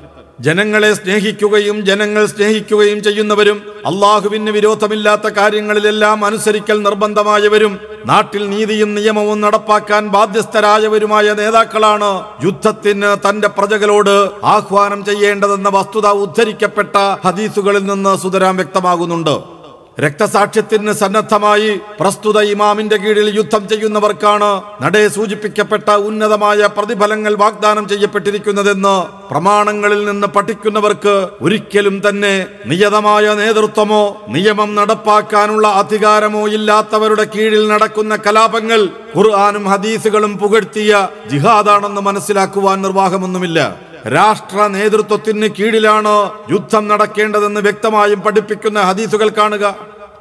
ജനങ്ങളെ 0.45 0.89
സ്നേഹിക്കുകയും 0.97 1.77
ജനങ്ങൾ 1.89 2.23
സ്നേഹിക്കുകയും 2.31 2.99
ചെയ്യുന്നവരും 3.07 3.57
അള്ളാഹുവിന് 3.89 4.51
വിരോധമില്ലാത്ത 4.57 5.29
കാര്യങ്ങളിലെല്ലാം 5.37 6.25
അനുസരിക്കൽ 6.27 6.77
നിർബന്ധമായവരും 6.85 7.73
നാട്ടിൽ 8.09 8.43
നീതിയും 8.53 8.91
നിയമവും 8.97 9.39
നടപ്പാക്കാൻ 9.45 10.03
ബാധ്യസ്ഥരായവരുമായ 10.15 11.27
നേതാക്കളാണ് 11.39 12.11
യുദ്ധത്തിന് 12.45 13.11
തന്റെ 13.25 13.49
പ്രജകളോട് 13.57 14.15
ആഹ്വാനം 14.55 15.01
ചെയ്യേണ്ടതെന്ന 15.09 15.69
വസ്തുത 15.77 16.07
ഉദ്ധരിക്കപ്പെട്ട 16.25 16.95
ഹദീസുകളിൽ 17.25 17.85
നിന്ന് 17.91 18.13
സുതരാം 18.23 18.55
വ്യക്തമാകുന്നുണ്ട്. 18.61 19.35
രക്തസാക്ഷ്യത്തിന് 20.03 20.93
സന്നദ്ധമായി 20.99 21.71
പ്രസ്തുത 21.99 22.39
ഇമാമിന്റെ 22.51 22.97
കീഴിൽ 23.01 23.27
യുദ്ധം 23.37 23.63
ചെയ്യുന്നവർക്കാണ് 23.71 24.49
നടയെ 24.83 25.09
സൂചിപ്പിക്കപ്പെട്ട 25.15 25.89
ഉന്നതമായ 26.09 26.69
പ്രതിഫലങ്ങൾ 26.77 27.33
വാഗ്ദാനം 27.41 27.85
ചെയ്യപ്പെട്ടിരിക്കുന്നതെന്ന് 27.91 28.95
പ്രമാണങ്ങളിൽ 29.31 30.01
നിന്ന് 30.09 30.29
പഠിക്കുന്നവർക്ക് 30.35 31.15
ഒരിക്കലും 31.47 31.97
തന്നെ 32.07 32.33
നിയതമായ 32.71 33.27
നേതൃത്വമോ 33.41 34.01
നിയമം 34.37 34.71
നടപ്പാക്കാനുള്ള 34.79 35.67
അധികാരമോ 35.81 36.43
ഇല്ലാത്തവരുടെ 36.57 37.27
കീഴിൽ 37.35 37.63
നടക്കുന്ന 37.73 38.15
കലാപങ്ങൾ 38.25 38.81
ഖുർആാനും 39.15 39.67
ഹദീസുകളും 39.73 40.33
പുകഴ്ത്തിയ 40.41 40.91
ജിഹാദാണെന്ന് 41.31 42.03
മനസ്സിലാക്കുവാൻ 42.09 42.77
നിർവാഹമൊന്നുമില്ല. 42.87 43.61
രാഷ്ട്ര 44.13 44.59
നേതൃത്വത്തിന് 44.75 45.47
കീഴിലാണ് 45.57 46.13
യുദ്ധം 46.53 46.83
നടക്കേണ്ടതെന്ന് 46.91 47.61
വ്യക്തമായും 47.65 48.19
പഠിപ്പിക്കുന്ന 48.25 48.79
ഹദീസുകൾ 48.87 49.29
കാണുക. 49.37 49.65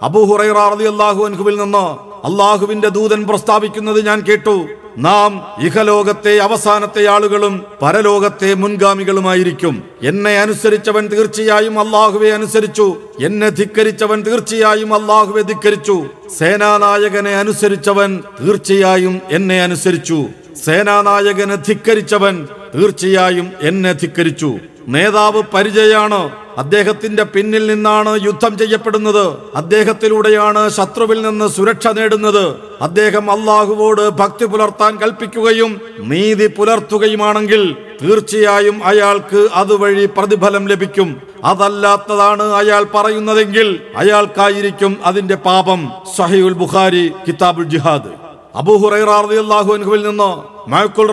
അബൂഹുറൈറ 0.03 0.59
അള്ളാഹു 0.89 1.25
അൻഹുവിൽ 1.25 1.57
നിന്ന് 1.57 2.11
അള്ളാഹുവിന്റെ 2.27 2.89
ദൂതൻ 2.89 3.27
പ്രസ്താവിക്കുന്നത് 3.27 4.07
ഞാൻ 4.07 4.21
കേട്ടു. 4.21 4.67
നാം 4.99 5.47
ഇഹലോകത്തെ 5.67 6.39
അവസാനത്തെ 6.39 7.07
ആളുകളും 7.07 7.65
പരലോകത്തെ 7.83 8.55
മുൻഗാമികളുമായിരിക്കും. 8.55 9.83
എന്നെ 10.03 10.41
അനുസരിച്ചവൻ 10.41 11.07
തീർച്ചയായും 11.07 11.81
അള്ളാഹുവെ 11.81 12.31
അനുസരിച്ചു. 12.31 12.97
എന്നെ 13.21 13.49
ധിക്കരിച്ചവൻ 13.49 14.23
തീർച്ചയായും 14.23 14.95
അള്ളാഹുവെ 14.95 15.43
ധിക്കരിച്ചു. 15.43 16.05
സേനാനായകനെ 16.39 17.31
അനുസരിച്ചവൻ 17.31 18.23
തീർച്ചയായും 18.41 19.21
എന്നെ 19.31 19.63
അനുസരിച്ചു. 19.63 20.25
സേനാനായകനെ 20.65 21.55
ധിക്കരിച്ചവൻ 21.55 22.49
തീർച്ചയായും 22.75 23.53
എന്നെ 23.61 23.93
ധിക്കരിച്ചു. 23.93 24.59
നേതാവ് 24.89 25.43
പരിചയാണ്. 25.55 26.31
അദ്ദേഹത്തിന്റെ 26.63 27.25
പിന്നിൽ 27.35 27.65
നിന്നാണ് 27.67 28.13
യുദ്ധം 28.27 28.53
ചെയ്യപ്പെടുന്നത്. 28.59 29.25
അദ്ദേഹത്തിലൂടെയാണ് 29.57 30.63
ശത്രുവിൽ 30.77 31.19
നിന്ന് 31.23 31.47
സുരക്ഷ 31.49 31.89
നേടുന്നത്. 31.89 32.45
അദ്ദേഹം 32.83 33.31
അള്ളാഹുവോട് 33.31 34.05
ഭക്തി 34.21 34.45
പുലർത്താൻ 34.45 34.93
കൽപ്പിക്കുകയും 34.97 35.73
നീതി 36.13 36.47
പുലർത്തുകയുമാണെങ്കിൽ 36.47 37.63
തീർച്ചയായും 38.03 38.77
അയാൾക്ക് 38.85 39.49
അതുവഴി 39.55 40.07
പ്രതിഫലം 40.07 40.65
ലഭിക്കും. 40.69 41.11
അതല്ലാത്തതാണ് 41.45 42.47
അയാൾ 42.61 42.85
പറയുന്നതെങ്കിൽ 42.95 43.69
അയാൾക്കായിരിക്കും 43.97 44.95
അതിന്റെ 45.05 45.35
പാപം. 45.49 45.83
സഹിഉൽ 46.17 46.57
ബുഖാരി 46.63 47.05
കിതാബുൽ 47.29 47.69
ജിഹാദ്. 47.75 48.11
അബൂഹുറൈറാഹു 48.55 49.75
അൻഹുവിൽ 49.75 50.03
നിന്ന് 50.07 50.61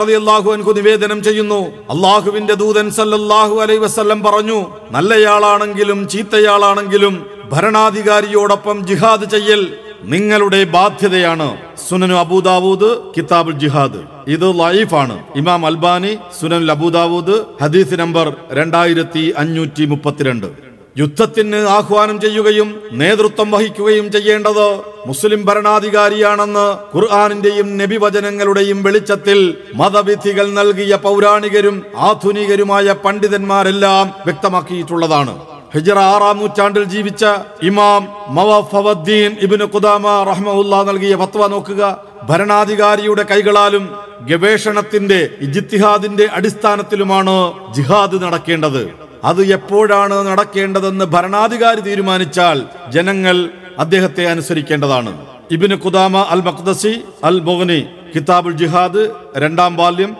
റതി 0.01 0.13
അള്ളാഹു 0.13 0.51
അൻഹു 0.51 0.71
നിവേദനം 0.71 1.23
ചെയ്യുന്നു. 1.23 1.65
അള്ളാഹുവിന്റെ 1.89 2.53
ദൂതൻ 2.53 2.91
സല്ലല്ലാഹു 2.91 3.61
അലൈഹി 3.61 3.79
വസല്ലം 3.79 4.23
പറഞ്ഞു 4.23 4.65
നല്ലയാളാണെങ്കിലും 4.91 6.07
ചീത്തയാളാണെങ്കിലും 6.07 7.25
ഭരണാധികാരിയോടൊപ്പം 7.51 8.85
ജിഹാദ് 8.87 9.29
ചെയ്യൽ 9.29 9.77
നിങ്ങളുടെ 10.03 10.63
ബാധ്യതയാണ്. 10.63 11.57
സുനനു 11.89 12.13
അബൂദാവൂദ് 12.13 12.97
കിതാബുൽ 13.17 13.51
ജിഹാദ്. 13.51 14.01
ഇത് 14.27 14.59
ലൈഫാണ്. 14.59 15.19
ഇമാം 15.35 15.65
അൽബാനി 15.65 16.17
സുനൻ 16.41 16.71
അബൂദാവൂദ് 16.71 17.45
ഹദീസ് 17.63 17.99
നമ്പർ 17.99 18.33
രണ്ടായിരത്തി 18.51 19.33
അഞ്ഞൂറ്റി 19.37 19.85
മുപ്പത്തിരണ്ട്. 19.85 20.76
യുദ്ധത്തിന് 20.99 21.59
ആഹ്വാനം 21.77 22.17
ചെയ്യുകയും 22.21 22.69
നേതൃത്വം 22.99 23.47
വഹിക്കുകയും 23.51 24.05
ചെയ്യേണ്ടത് 24.11 24.67
മുസ്ലിം 25.09 25.41
ഭരണാധികാരിയാണെന്ന് 25.47 26.65
ഖുർആാനിന്റെയും 26.93 27.67
നബിവചനങ്ങളുടെയും 27.79 28.79
വെളിച്ചത്തിൽ 28.85 29.39
മതവിധികൾ 29.81 30.47
നൽകിയ 30.59 30.95
പൗരാണികരും 31.05 31.77
ആധുനികരുമായ 32.09 32.95
പണ്ഡിതന്മാരെല്ലാം 33.05 34.07
വ്യക്തമാക്കിയിട്ടുള്ളതാണ്. 34.27 35.35
ഹിജറ 35.75 35.99
ആറാം 36.13 36.37
നൂറ്റാണ്ടിൽ 36.41 36.83
ജീവിച്ച 36.93 37.23
ഇമാം 37.69 38.01
മവഫവദ്ദീൻ 38.35 39.31
ഇബ്നു 39.45 39.65
കുദാമ 39.73 40.05
റഹ്മുല്ല 40.29 40.75
നൽകിയ 40.89 41.15
ഫത്വ 41.21 41.47
നോക്കുക. 41.53 41.81
ഭരണാധികാരിയുടെ 42.29 43.23
കൈകളാലും 43.31 43.83
ഗവേഷണത്തിന്റെ 44.29 45.19
ഇജിത്തിഹാദിന്റെ 45.45 46.25
അടിസ്ഥാനത്തിലുമാണ് 46.37 47.35
ജിഹാദ് 47.75 48.17
നടക്കേണ്ടത്. 48.23 48.81
അത് 49.29 49.41
എപ്പോഴാണ് 49.57 50.17
നടക്കേണ്ടതെന്ന് 50.29 51.05
ഭരണാധികാരി 51.15 51.81
തീരുമാനിച്ചാൽ 51.87 52.57
ജനങ്ങൾ 52.95 53.37
അദ്ദേഹത്തെ 53.83 54.23
അനുസരിക്കേണ്ടതാണ്. 54.33 55.11
ഇബിന് 55.55 55.75
കുദാമ 55.85 56.17
അൽ 56.33 56.41
മഖ്ദസി 56.47 56.93
അൽ 57.29 57.39
മൊഹനി 57.47 57.81
കിതാബുൽ 58.13 58.55
ജിഹാദ് 58.61 59.03
രണ്ടാം 59.43 59.73
ബാല്യം 59.79 60.11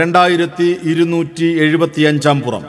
രണ്ടായിരത്തി 0.00 0.68
ഇരുന്നൂറ്റി 0.90 1.48
എഴുപത്തി 1.64 2.02
അഞ്ചാം 2.10 2.38
പുറം. 2.44 2.64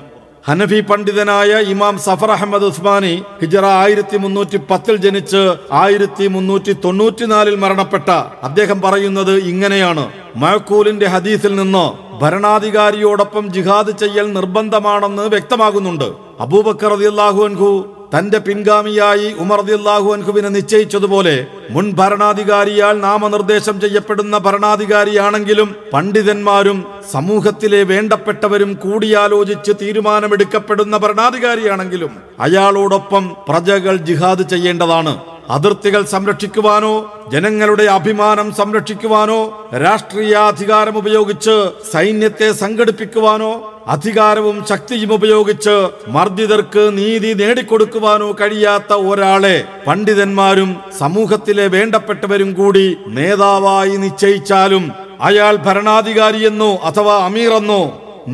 ഹനഫി 0.47 0.79
പണ്ഡിതനായ 0.89 1.51
ഇമാം 1.71 1.95
സഫർ 2.03 2.31
അഹമ്മദ് 2.35 2.67
ഉസ്മാനി 2.71 3.13
ഹിജറ 3.41 3.65
ആയിരത്തി 3.81 4.17
മുന്നൂറ്റി 4.23 4.57
പത്തിൽ 4.69 4.95
ജനിച്ച് 5.05 5.41
ആയിരത്തി 5.81 6.25
മുന്നൂറ്റി 6.35 6.73
തൊണ്ണൂറ്റിനാലിൽ 6.85 7.55
മരണപ്പെട്ട 7.63 8.09
അദ്ദേഹം 8.47 8.77
പറയുന്നത് 8.85 9.33
ഇങ്ങനെയാണ്. 9.51 10.05
മഴക്കൂലിന്റെ 10.41 11.07
ഹദീസിൽ 11.13 11.53
നിന്ന് 11.59 11.85
ഭരണാധികാരിയോടൊപ്പം 12.21 13.45
ജിഹാദ് 13.55 13.91
ചെയ്യൽ 14.01 14.27
നിർബന്ധമാണെന്ന് 14.37 15.23
വ്യക്തമാകുന്നുണ്ട്. 15.33 16.09
അബൂബക്കർ 16.45 16.91
റളിയല്ലാഹു 16.93 17.41
അൻഹു 17.49 17.69
തന്റെ 18.13 18.39
പിൻഗാമിയായി 18.47 19.29
ഉമർ 19.43 19.59
റളിയല്ലാഹു 19.61 20.07
അൻഹുവിനെ 20.15 20.49
നിശ്ചയിച്ചതുപോലെ 20.55 21.33
മുൻ 21.75 21.85
ഭരണാധികാരിയാൽ 21.99 22.95
നാമനിർദ്ദേശം 23.05 23.75
ചെയ്യപ്പെടുന്ന 23.83 24.35
ഭരണാധികാരിയാണെങ്കിലും 24.45 25.69
പണ്ഡിതന്മാരും 25.93 26.77
സമൂഹത്തിലെ 27.13 27.81
വേണ്ടപ്പെട്ടവരും 27.91 28.71
കൂടിയാലോചിച്ച് 28.83 29.73
തീരുമാനമെടുക്കപ്പെടുന്ന 29.81 30.97
ഭരണാധികാരിയാണെങ്കിലും 31.05 32.13
അയാളോടൊപ്പം 32.47 33.25
പ്രജകൾ 33.49 33.97
ജിഹാദ് 34.09 34.45
ചെയ്യേണ്ടതാണ്. 34.53 35.15
അതിർത്തികൾ 35.55 36.01
സംരക്ഷിക്കുവാനോ 36.13 36.93
ജനങ്ങളുടെ 37.33 37.85
അഭിമാനം 37.97 38.47
സംരക്ഷിക്കുവാനോ 38.51 39.39
രാഷ്ട്രീയ 39.83 40.35
അധികാരം 40.51 40.95
ഉപയോഗിച്ച് 40.97 41.55
സൈന്യത്തെ 41.91 42.47
സംഘടിപ്പിക്കുവാനോ 42.53 43.51
അധികാരവും 43.87 44.57
ശക്തിയും 44.71 45.11
ഉപയോഗിച്ച് 45.13 45.75
മർദ്ദിതർക്ക് 46.15 46.83
നീതി 46.97 47.31
നേടിക്കൊടുക്കുവാനോ 47.41 48.29
കഴിയാത്ത 48.41 48.93
ഒരാളെ 49.09 49.55
പണ്ഡിതന്മാരും 49.87 50.71
സമൂഹത്തിലെ 50.99 51.67
വേണ്ടപ്പെട്ടവരും 51.67 52.51
കൂടി 52.53 52.87
നേതാവായി 53.19 53.95
നിശ്ചയിച്ചാലും 53.97 54.91
അയാൾ 55.21 55.55
ഭരണാധികാരിയെന്നോ 55.67 56.71
അഥവാ 56.89 57.15
അമീറെന്നോ 57.29 57.81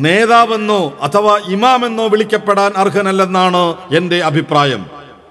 നേതാവെന്നോ 0.04 0.80
അഥവാ 1.02 1.34
ഇമാമെന്നോ 1.48 2.08
വിളിക്കപ്പെടാൻ 2.08 2.70
അർഹനല്ലെന്നാണ് 2.76 3.64
എന്റെ 3.96 4.18
അഭിപ്രായം. 4.22 4.82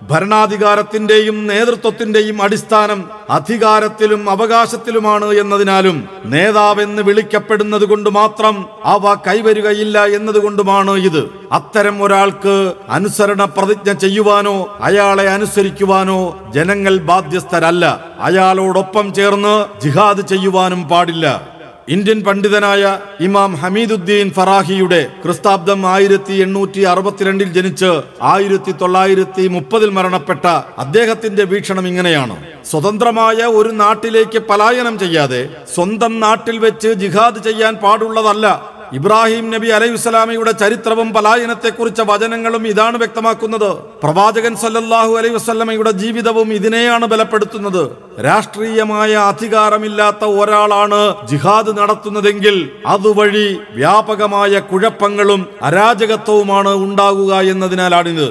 ഭരണാധികാരത്തിന്റെയും 0.10 1.48
നേതൃത്വത്തിന്റെയും 1.48 2.42
അടിസ്ഥാനം 2.42 3.10
അധികാരത്തിലും 3.30 4.30
അവകാശത്തിലുമാണ് 4.30 5.34
എന്നതിനാലും 5.34 6.10
നേതാവെന്ന് 6.26 7.02
വിളിക്കപ്പെടുന്നത് 7.02 7.86
കൊണ്ട് 7.86 8.10
മാത്രം 8.10 8.66
അവ 8.86 9.14
കൈവരുകയില്ല 9.28 10.06
എന്നതുകൊണ്ടുമാണ് 10.06 10.92
ഇത്. 10.92 11.30
അത്തരം 11.52 12.04
ഒരാൾക്ക് 12.04 12.74
അനുസരണ 12.90 13.44
പ്രതിജ്ഞ 13.46 13.94
ചെയ്യുവാനോ 13.94 14.78
അയാളെ 14.82 15.30
അനുസരിക്കുവാനോ 15.30 16.20
ജനങ്ങൾ 16.56 16.98
ബാധ്യസ്ഥരല്ല. 16.98 17.86
അയാളോടൊപ്പം 18.20 19.14
ചേർന്ന് 19.14 19.82
ജിഹാദ് 19.82 20.28
ചെയ്യുവാനും 20.28 20.84
പാടില്ല. 20.90 21.53
ഇന്ത്യൻ 21.88 22.24
പണ്ഡിതനായ 22.24 23.00
ഇമാം 23.20 23.56
ഹമീദുദ്ദീൻ 23.56 24.32
ഫറാഹിയുടെ 24.32 25.10
ക്രിസ്താബ്ദം 25.24 25.86
ആയിരത്തി 25.86 26.34
എണ്ണൂറ്റി 26.34 26.82
അറുപത്തിരണ്ടിൽ 26.82 27.54
ജനിച്ച് 27.54 27.90
ആയിരത്തി 28.22 28.72
തൊള്ളായിരത്തി 28.72 29.48
മുപ്പതിൽ 29.48 29.90
മരണപ്പെട്ട 29.90 30.46
അദ്ദേഹത്തിന്റെ 30.78 31.44
വീക്ഷണം 31.44 31.88
ഇങ്ങനെയാണ്. 31.88 32.36
സ്വതന്ത്രമായ 32.66 33.46
ഒരു 33.46 33.70
നാട്ടിലേക്ക് 33.70 34.40
പലായനം 34.40 35.00
ചെയ്യാതെ 35.00 35.50
സ്വന്തം 35.76 36.20
നാട്ടിൽ 36.20 36.60
വെച്ച് 36.60 36.88
ജിഹാദ് 36.94 37.44
ചെയ്യാൻ 37.44 37.76
പാടുള്ളതല്ല 37.76 38.73
ഇബ്രാഹിം 38.98 39.46
നബി 39.52 39.68
അലൈഹിസ്സലാമയുടെ 39.68 40.52
ചരിത്രവും 40.52 41.14
പലായനത്തെക്കുറിച്ച 41.14 42.02
വചനങ്ങളും 42.02 42.68
ഇതാണ് 42.68 42.98
വ്യക്തമാക്കുന്നത്. 42.98 43.72
പ്രവാചകൻ 44.04 44.56
സല്ലല്ലാഹു 44.64 45.14
അലൈഹി 45.20 45.36
വസ്ലമയുടെ 45.36 45.92
ജീവിതവും 45.92 46.54
ഇതിനെയാണ് 46.54 47.06
ബലപ്പെടുത്തുന്നത്. 47.06 47.84
രാഷ്ട്രീയമായ 48.28 49.14
അധികാരമില്ലാത്ത 49.32 50.24
ഒരാളാണ് 50.26 51.02
ജിഹാദ് 51.32 51.78
നടത്തുന്നതെങ്കിൽ 51.80 52.70
അതുവഴി 52.86 53.58
വ്യാപകമായ 53.72 54.60
കുഴപ്പങ്ങളും 54.60 55.44
അരാജകത്വവുമാണ് 55.62 56.74
ഉണ്ടാകുക 56.86 57.34
എന്നതിനാലാണിത്. 57.54 58.28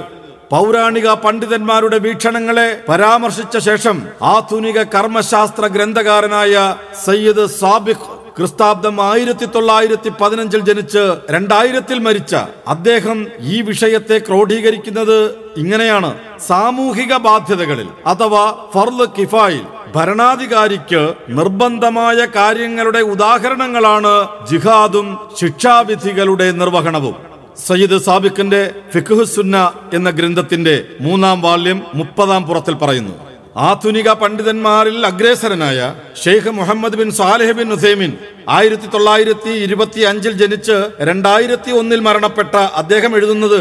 പൗരാണിക 0.52 1.08
പണ്ഡിതന്മാരുടെ 1.24 1.98
വീക്ഷണങ്ങളെ 1.98 2.68
പരാമർശിച്ച 2.88 3.58
ശേഷം 3.58 4.02
ആധുനിക 4.22 4.78
കർമ്മശാസ്ത്ര 4.82 5.66
ഗ്രന്ഥകാരനായ 5.66 6.74
സയ്യിദ് 7.06 7.46
സാബിഖ് 7.60 8.21
ക്രിസ്താബ്ദം 8.36 9.12
ആയിരത്തി 9.12 9.44
തൊള്ളായിരത്തി 9.44 10.12
പതിനഞ്ചിൽ 10.20 10.60
ജനിച്ച് 10.60 11.16
രണ്ടായിരത്തിൽ 11.30 11.98
മരിച്ച 11.98 12.36
അദ്ദേഹം 12.68 13.26
ഈ 13.40 13.60
വിഷയത്തെ 13.60 14.18
ക്രോഡീകരിക്കുന്നത് 14.18 15.34
ഇങ്ങനെയാണ്. 15.56 16.18
സാമൂഹിക 16.46 17.16
ബാധ്യതകളിൽ 17.16 17.88
അഥവാ 18.06 18.44
ഫർദ് 18.74 19.10
കിഫായിൽ 19.18 19.64
ഭരണാധികാരിക്ക് 19.96 21.14
നിർബന്ധമായ 21.28 22.26
കാര്യങ്ങളുടെ 22.36 22.98
ഉദാഹരണങ്ങളാണ് 22.98 24.28
ജിഹാദും 24.50 25.18
ശിക്ഷാവിധികളുടെ 25.40 26.50
നിർവഹണവും. 26.50 27.14
സയ്യിദ് 27.66 27.98
സാബിഖിന്റെ 27.98 28.74
ഫിഖ്ഹു 28.94 29.24
സുന്ന 29.24 29.72
എന്ന 29.94 30.10
ഗ്രന്ഥത്തിന്റെ 30.10 30.84
മൂന്നാം 31.00 31.42
വാല്യം 31.42 31.82
മുപ്പതാം 31.94 32.42
പുറത്തിൽ 32.44 32.74
പറയുന്നു. 32.74 33.31
ആധുനിക 33.56 34.08
പണ്ഡിതന്മാരിൽ 34.12 35.06
അഗ്രേസരനായ 35.06 35.78
Sheikh 36.22 36.52
Muhammad 36.58 36.98
bin 37.00 37.10
Salih 37.10 37.54
bin 37.58 37.72
Usaimin 37.72 38.12
ആയിരത്തി 38.48 38.86
തൊള്ളായിരത്തി 38.86 39.52
ഇരുപത്തി 39.64 40.00
അഞ്ചിൽ 40.10 40.32
ജനിച്ച് 40.32 40.76
രണ്ടായിരത്തി 41.00 41.70
ഒന്നിൽ 41.70 42.00
മരണപ്പെട്ട 42.00 42.54
അദ്ദേഹം 42.82 43.16
എഴുതുന്നത് 43.16 43.60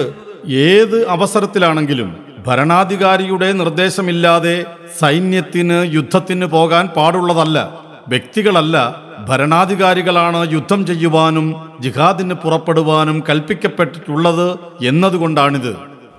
ഏത് 0.69 0.97
അവസരത്തിലാണെങ്കിലും 1.07 2.09
ഭരണാധികാരിയുടെ 2.47 3.53
നിർദ്ദേശമില്ലാതെ 3.53 4.55
സൈന്യത്തിന് 5.01 5.93
യുദ്ധത്തിന് 5.95 6.45
പോകാൻ 6.45 6.85
പാടുള്ളതല്ല. 6.87 7.57
വ്യക്തികളല്ല 8.07 8.77
ഭരണാധികാരികളാണ് 9.27 10.51
യുദ്ധം 10.53 10.85
ചെയ്യുവാനും 10.87 11.47
ജിഹാദിന് 11.81 12.33
പുറപ്പെടുവാനും 12.33 13.23
കൽപ്പിക്കപ്പെട്ടിട്ടുള്ളത് 13.27 14.47
എന്നതുകൊണ്ടാണിത്. 14.87 15.73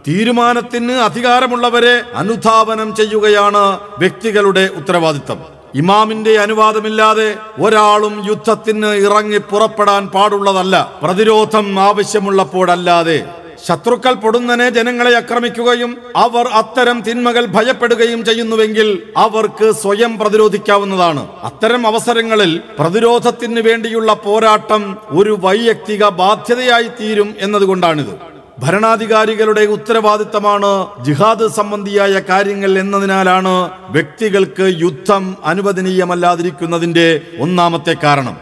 തീരുമാനത്തിന് 0.07 0.93
അധികാരമുള്ളവരെ 0.93 2.03
അനുധാവനം 2.15 2.89
ചെയ്യുകയാണ് 2.97 3.65
വ്യക്തികളുടെ 3.99 4.71
ഉത്തരവാദിത്തം. 4.77 5.39
ഇമാമിന്റെ 5.75 6.33
അനുവാദമില്ലാതെ 6.39 7.35
ഒരാളും 7.59 8.15
യുദ്ധത്തിന് 8.31 8.91
ഇറങ്ങി 9.07 9.39
പുറപ്പെടാൻ 9.39 10.03
പാടുള്ളതല്ല. 10.07 10.99
പ്രതിരോധം 11.03 11.81
ആവശ്യമുള്ളപ്പോഴല്ലാതെ 11.81 13.19
ശത്രുക്കൾ 13.67 14.15
പൊടുന്നനെ 14.15 14.71
ജനങ്ങളെ 14.71 15.17
ആക്രമിക്കുകയും 15.17 15.91
അവർ 16.17 16.47
അത്തരം 16.61 17.01
തിന്മകൾ 17.01 17.45
ഭയപ്പെടുകയും 17.47 18.25
ചെയ്യുന്നുവെങ്കിൽ 18.25 18.89
അവർക്ക് 19.17 19.73
സ്വയം 19.83 20.19
പ്രതിരോധിക്കാവുന്നതാണ്. 20.19 21.23
അത്തരം 21.43 21.87
അവസരങ്ങളിൽ 21.87 22.61
പ്രതിരോധത്തിന് 22.79 23.61
വേണ്ടിയുള്ള 23.61 24.13
പോരാട്ടം 24.13 24.97
ഒരു 25.11 25.39
വൈയക്തിക 25.43 26.09
ബാധ്യതയായി 26.09 26.91
തീരും 27.01 27.35
എന്നതുകൊണ്ടാണിത്. 27.39 28.32
ഭരണാധികാരികളുടെ 28.63 29.63
ഉത്തരവാദിത്തമാണ് 29.75 30.71
ജിഹാദ് 31.07 31.47
സംബന്ധിയായ 31.59 32.15
കാര്യങ്ങൾ 32.31 32.73
എന്നതിനാലാണ് 32.83 33.55
വ്യക്തികൾക്ക് 33.95 34.67
യുദ്ധം 34.85 35.25
അനുവദനീയമല്ലാതിരിക്കുന്നതിന്റെ 35.53 37.07
ഒന്നാമത്തെ 37.45 37.95
കാരണം. 38.05 38.37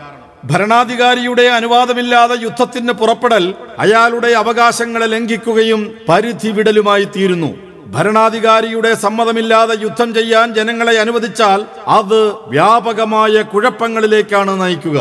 ഭരണാധികാരിയുടെ 0.51 1.47
അനുവാദമില്ലാതെ 1.59 2.37
യുദ്ധത്തിന് 2.43 2.95
പുറപ്പെടൽ 3.01 3.45
അയാളുടെ 3.85 4.31
അവകാശങ്ങളെ 4.43 5.09
ലംഘിക്കുകയും 5.15 5.81
പരിധി 6.09 6.51
വിടലുമായി 6.59 7.07
തീരുന്നു. 7.17 7.51
ഭരണാധികാരിയുടെ 7.97 8.91
സമ്മതമില്ലാതെ 9.05 9.75
യുദ്ധം 9.85 10.11
ചെയ്യാൻ 10.19 10.47
ജനങ്ങളെ 10.59 10.95
അനുവദിച്ചാൽ 11.05 11.61
അത് 11.99 12.21
വ്യാപകമായ 12.55 13.43
കുഴപ്പങ്ങളിലേക്കാണ് 13.53 14.53
നയിക്കുക. 14.61 14.99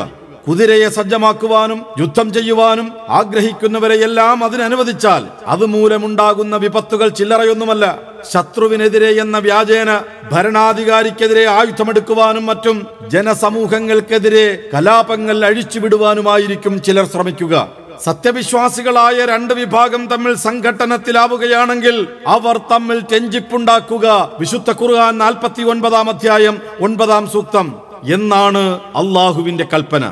കുതിരയെ 0.48 0.90
സജ്ജമാക്കുവാനും 0.90 1.86
യുദ്ധം 2.00 2.34
ചെയ്യുവാനും 2.34 2.92
ആഗ്രഹിക്കുന്നവരെയെല്ലാം 3.10 4.44
അതിനനുവദിച്ചാൽ 4.44 5.24
അതുമൂലമുണ്ടാകുന്ന 5.48 6.56
വിപത്തുകൾ 6.56 7.10
ചില്ലറയൊന്നുമല്ല. 7.10 8.00
ശത്രുവിനെതിരെ 8.32 9.22
എന്ന 9.22 9.38
വ്യാജേന 9.38 10.02
ഭരണാധികാരിക്കെതിരെ 10.32 11.46
ആയുധമെടുക്കുവാനും 11.46 12.46
മറ്റും 12.46 12.88
ജനസമൂഹങ്ങൾക്കെതിരെ 13.10 14.70
കലാപങ്ങൾ 14.74 15.46
അഴിച്ചുവിടുവാനുമായിരിക്കും 15.46 16.84
ചിലർ 16.84 17.06
ശ്രമിക്കുക. 17.06 17.68
സത്യവിശ്വാസികളായ 18.06 19.26
രണ്ട് 19.26 19.54
വിഭാഗം 19.54 20.08
തമ്മിൽ 20.08 20.36
സംഘട്ടനത്തിലാവുകയാണെങ്കിൽ 20.36 22.08
അവർ 22.28 22.58
തമ്മിൽ 22.72 23.00
ചെഞ്ചിപ്പുണ്ടാക്കുക 23.00 24.32
വിശുദ്ധ 24.40 24.72
ഖുർആൻ 24.72 25.18
നാൽപ്പത്തി 25.18 25.62
ഒൻപതാം 25.62 26.10
അധ്യായം 26.10 26.58
ഒൻപതാം 26.82 27.30
സൂക്തം. 27.30 27.90
എന്നാണ് 28.04 28.80
അള്ളാഹുവിന്റെ 28.96 29.68
കൽപ്പന. 29.74 30.04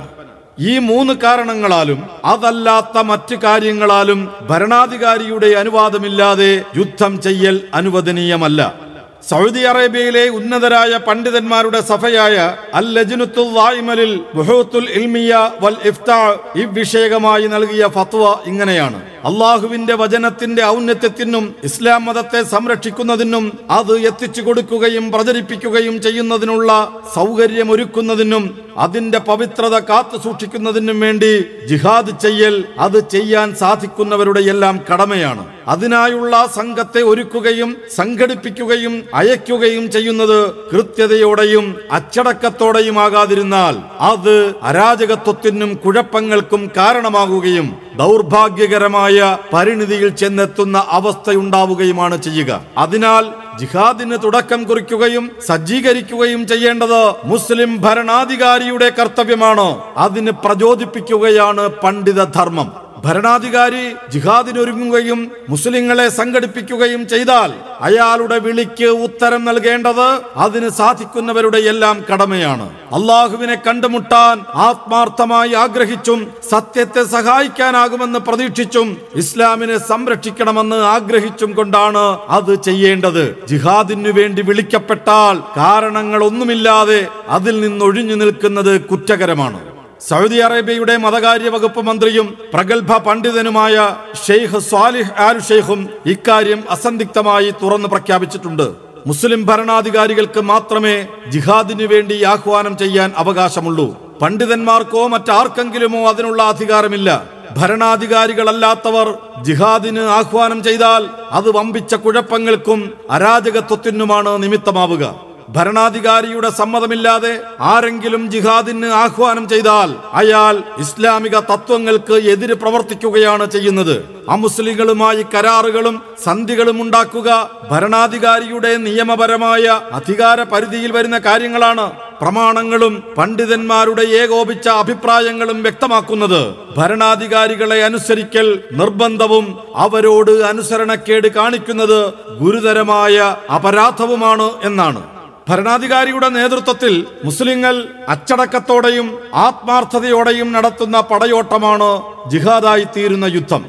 ഈ 0.60 0.80
മൂന്ന് 0.80 1.14
കാരണങ്ങളാലും 1.14 2.00
അതല്ലാത്ത 2.26 2.98
മറ്റ് 2.98 3.36
കാര്യങ്ങളാലും 3.36 4.20
ഭരണാധികാരിയുടെ 4.50 5.48
അനുവാദമില്ലാതെ 5.48 6.64
യുദ്ധം 6.78 7.22
ചെയ്യൽ 7.22 7.62
അനുവദനീയമല്ല. 7.74 8.88
സൗദി 9.30 9.60
അറേബ്യയിലെ 9.60 10.30
ഉന്നതരായ 10.30 10.98
പണ്ഡിതന്മാരുടെ 10.98 11.80
സഭയായ 11.82 12.36
അൽ 12.74 12.94
ലജ്നുത്തുൽ 12.94 14.12
ബുഹൂത്തുൽ 14.36 14.88
ഇൽമിയ 15.00 15.50
വൽ 15.62 15.78
ഇഫ്താ 15.86 16.20
ഇവിഷയകമായി 16.56 17.48
നൽകിയ 17.48 17.88
ഫത്വ 17.88 18.36
ഇങ്ങനെയാണ്. 18.46 19.02
അള്ളാഹുവിന്റെ 19.26 19.96
വചനത്തിന്റെ 19.96 20.64
ഔന്നത്യത്തിനും 20.66 21.56
ഇസ്ലാം 21.64 22.06
മതത്തെ 22.06 22.44
സംരക്ഷിക്കുന്നതിനും 22.44 23.60
അത് 23.70 23.94
എത്തിച്ചു 24.00 24.42
കൊടുക്കുകയും 24.42 25.12
പ്രചരിപ്പിക്കുകയും 25.12 26.02
ചെയ്യുന്നതിനുള്ള 26.02 26.72
സൗകര്യമൊരുക്കുന്നതിനും 27.16 28.67
അതിന്റെ 28.78 29.20
പവിത്രത 29.20 29.76
കാത്തു 29.80 30.18
സൂക്ഷിക്കുന്നതിനും 30.18 31.00
വേണ്ടി 31.00 31.30
ജിഹാദ് 31.70 32.12
ചെയ്യൽ 32.22 32.56
അത് 32.80 33.10
ചെയ്യാൻ 33.10 33.48
സാധിക്കുന്നവരുടെ 33.56 34.42
എല്ലാം 34.54 34.76
കടമയാണ്. 34.90 35.44
അതിനായുള്ള 35.68 36.34
സംഘത്തെ 36.56 37.02
ഒരുക്കുകയും 37.02 37.72
സംഘടിപ്പിക്കുകയും 37.96 38.94
അയക്കുകയും 39.14 39.92
ചെയ്യുന്നത് 39.92 40.38
കൃത്യതയോടെയും 40.72 41.66
അച്ചടക്കത്തോടെയും 41.92 43.00
ആകാതിരുന്നാൽ 43.00 43.76
അത് 44.12 44.36
അരാജകത്വത്തിനും 44.62 45.74
കുഴപ്പങ്ങൾക്കും 45.86 46.72
കാരണമാകുകയും 46.78 47.70
ദൗർഭാഗ്യകരമായ 48.00 49.38
പരിണിതിയിൽ 49.54 50.10
ചെന്നെത്തുന്ന 50.22 50.78
അവസ്ഥയുണ്ടാവുകയുമാണ് 50.98 52.18
ചെയ്യുക. 52.26 52.52
അതിനാൽ 52.78 53.24
ജിഹാദിന് 53.60 54.18
തുടക്കം 54.24 54.64
കുറിക്കുകയും 54.64 55.26
സജ്ജീകരിക്കുകയും 55.48 56.42
ചെയ്യേണ്ടത് 56.48 57.02
മുസ്ലിം 57.26 57.72
ഭരണാധികാരിയുടെ 57.82 58.90
കർത്തവ്യമാണ്. 59.00 59.68
അതിന് 60.06 60.32
പ്രചോദിപ്പിക്കുകയാണ് 60.44 61.70
പണ്ഡിത 61.84 62.24
ധർമ്മം 62.38 62.70
ഭരണാധികാരി 63.06 63.96
ജിഹാദിനൊരുങ്ങുകയും 64.14 65.32
മുസ്ലിങ്ങളെ 65.50 66.10
സംഘടിപ്പിക്കുകയും 66.10 67.08
ചെയ്താൽ 67.08 67.54
അയാളുടെ 67.82 68.40
വിളിക്ക് 68.40 68.86
ഉത്തരം 68.86 69.46
നൽകേണ്ടത് 69.46 70.20
അതിന് 70.36 70.70
സാധിക്കുന്നവരുടെ 70.70 71.58
എല്ലാം 71.58 72.04
കടമയാണ്. 72.12 72.70
അള്ളാഹുവിനെ 72.94 73.56
കണ്ടുമുട്ടാൻ 73.56 74.40
ആത്മാർത്ഥമായി 74.56 75.54
ആഗ്രഹിച്ചും 75.54 76.28
സത്യത്തെ 76.52 77.04
സഹായിക്കാനാകുമെന്ന് 77.04 78.20
പ്രതീക്ഷിച്ചും 78.20 78.98
ഇസ്ലാമിനെ 79.16 79.78
സംരക്ഷിക്കണമെന്ന് 79.78 80.76
ആഗ്രഹിച്ചും 80.76 81.54
കൊണ്ടാണ് 81.54 82.18
അത് 82.30 82.64
ചെയ്യേണ്ടത്. 82.64 83.36
ജിഹാദിനു 83.48 84.12
വേണ്ടി 84.12 84.42
വിളിക്കപ്പെട്ടാൽ 84.42 85.38
കാരണങ്ങളൊന്നുമില്ലാതെ 85.58 87.08
അതിൽ 87.30 87.60
നിന്നൊഴിഞ്ഞു 87.60 88.16
നിൽക്കുന്നത് 88.16 88.82
കുറ്റകരമാണ്. 88.82 89.60
സൗദി 90.02 90.36
അറേബ്യയുടെ 90.36 90.98
മതകാര്യ 90.98 91.50
വകുപ്പ് 91.50 91.82
മന്ത്രിയും 91.82 92.38
പ്രഗത്ഭ 92.54 92.98
പണ്ഡിതനുമായ 92.98 93.96
ഷെയ്ഖ് 94.28 94.60
സാലിഹ് 94.60 95.22
ആൽ 95.22 95.40
ഷെയ്ഖും 95.40 95.90
ഇക്കാര്യം 96.06 96.64
അസന്ദിഗ്ധമായി 96.70 97.54
തുറന്നു 97.64 97.88
പ്രഖ്യാപിച്ചിട്ടുണ്ട്. 97.88 98.74
മുസ്ലിം 99.08 99.46
ഭരണാധികാരികൾക്ക് 99.46 100.40
മാത്രമേ 100.40 101.08
ജിഹാദിനു 101.30 101.84
വേണ്ടി 101.84 102.24
ആഹ്വാനം 102.24 102.78
ചെയ്യാൻ 102.78 103.12
അവകാശമുള്ളൂ. 103.18 104.18
പണ്ഡിതന്മാർക്കോ 104.22 105.08
മറ്റാർക്കെങ്കിലുമോ 105.08 106.10
അതിനുള്ള 106.10 106.44
അധികാരമില്ല. 106.44 107.26
ഭരണാധികാരികളല്ലാത്തവർ 107.58 109.18
ജിഹാദിന് 109.44 110.00
ആഹ്വാനം 110.00 110.64
ചെയ്താൽ 110.64 111.10
അത് 111.32 111.50
വമ്പിച്ച 111.58 111.96
കുഴപ്പങ്ങൾക്കും 111.96 112.94
അരാജകത്വത്തിനുമാണ് 113.10 114.44
നിമിത്തമാവുക. 114.44 115.27
ഭരണാധികാരിയുടെ 115.56 116.50
സമ്മതമില്ലാതെ 116.60 117.32
ആരെങ്കിലും 117.72 118.24
ജിഹാദിന് 118.34 118.90
ആഹ്വാനം 119.04 119.46
ചെയ്താൽ 119.52 119.90
അയാൾ 120.22 120.56
ഇസ്ലാമിക 120.86 121.36
തത്വങ്ങൾക്ക് 121.52 122.16
എതിര് 122.34 122.54
പ്രവർത്തിക്കുകയാണ് 122.64 123.46
ചെയ്യുന്നത്. 123.56 123.96
അമുസ്ലിങ്ങളുമായി 124.36 125.26
കരാറുകളും 125.34 125.96
സന്ധികളും 126.26 126.82
ഉണ്ടാക്കുക 126.82 127.30
ഭരണാധികാരിയുടെ 127.72 128.74
നിയമപരമായ 128.88 129.66
അധികാര 130.00 130.42
പരിധിയിൽ 130.54 130.92
വരുന്ന 130.92 131.18
കാര്യങ്ങളാണ് 131.28 131.88
പ്രമാണങ്ങളും 132.22 132.94
പണ്ഡിതന്മാരുടെ 133.18 134.04
ഏകോപിച്ച 134.22 134.68
അഭിപ്രായങ്ങളും 134.84 135.58
വ്യക്തമാക്കുന്നത്. 135.66 136.42
ഭരണാധികാരികളെ 136.78 137.84
അനുസരിക്കൽ 137.90 138.48
നിർബന്ധവും 138.80 139.46
അവരോട് 139.76 140.32
അനുസരണക്കേട് 140.52 141.28
കാണിക്കുന്നത് 141.38 142.00
ഗുരുതരമായ 142.42 143.36
അപരാധവുമാണ് 143.58 144.50
എന്നാണ്. 144.70 145.04
ഭരണാധികാരിയുടെ 145.50 146.30
നേതൃത്വത്തിൽ 146.38 146.94
മുസ്ലിങ്ങൾ 147.28 147.76
അച്ചടക്കത്തോടെയും 148.14 149.08
ആത്മാർത്ഥതയോടെയും 149.46 150.50
നടത്തുന്ന 150.56 151.00
പടയോട്ടമാണ് 151.12 151.90
ജിഹാദായി 152.32 152.86
തീരുന്ന 152.96 153.26
യുദ്ധം. 153.38 153.64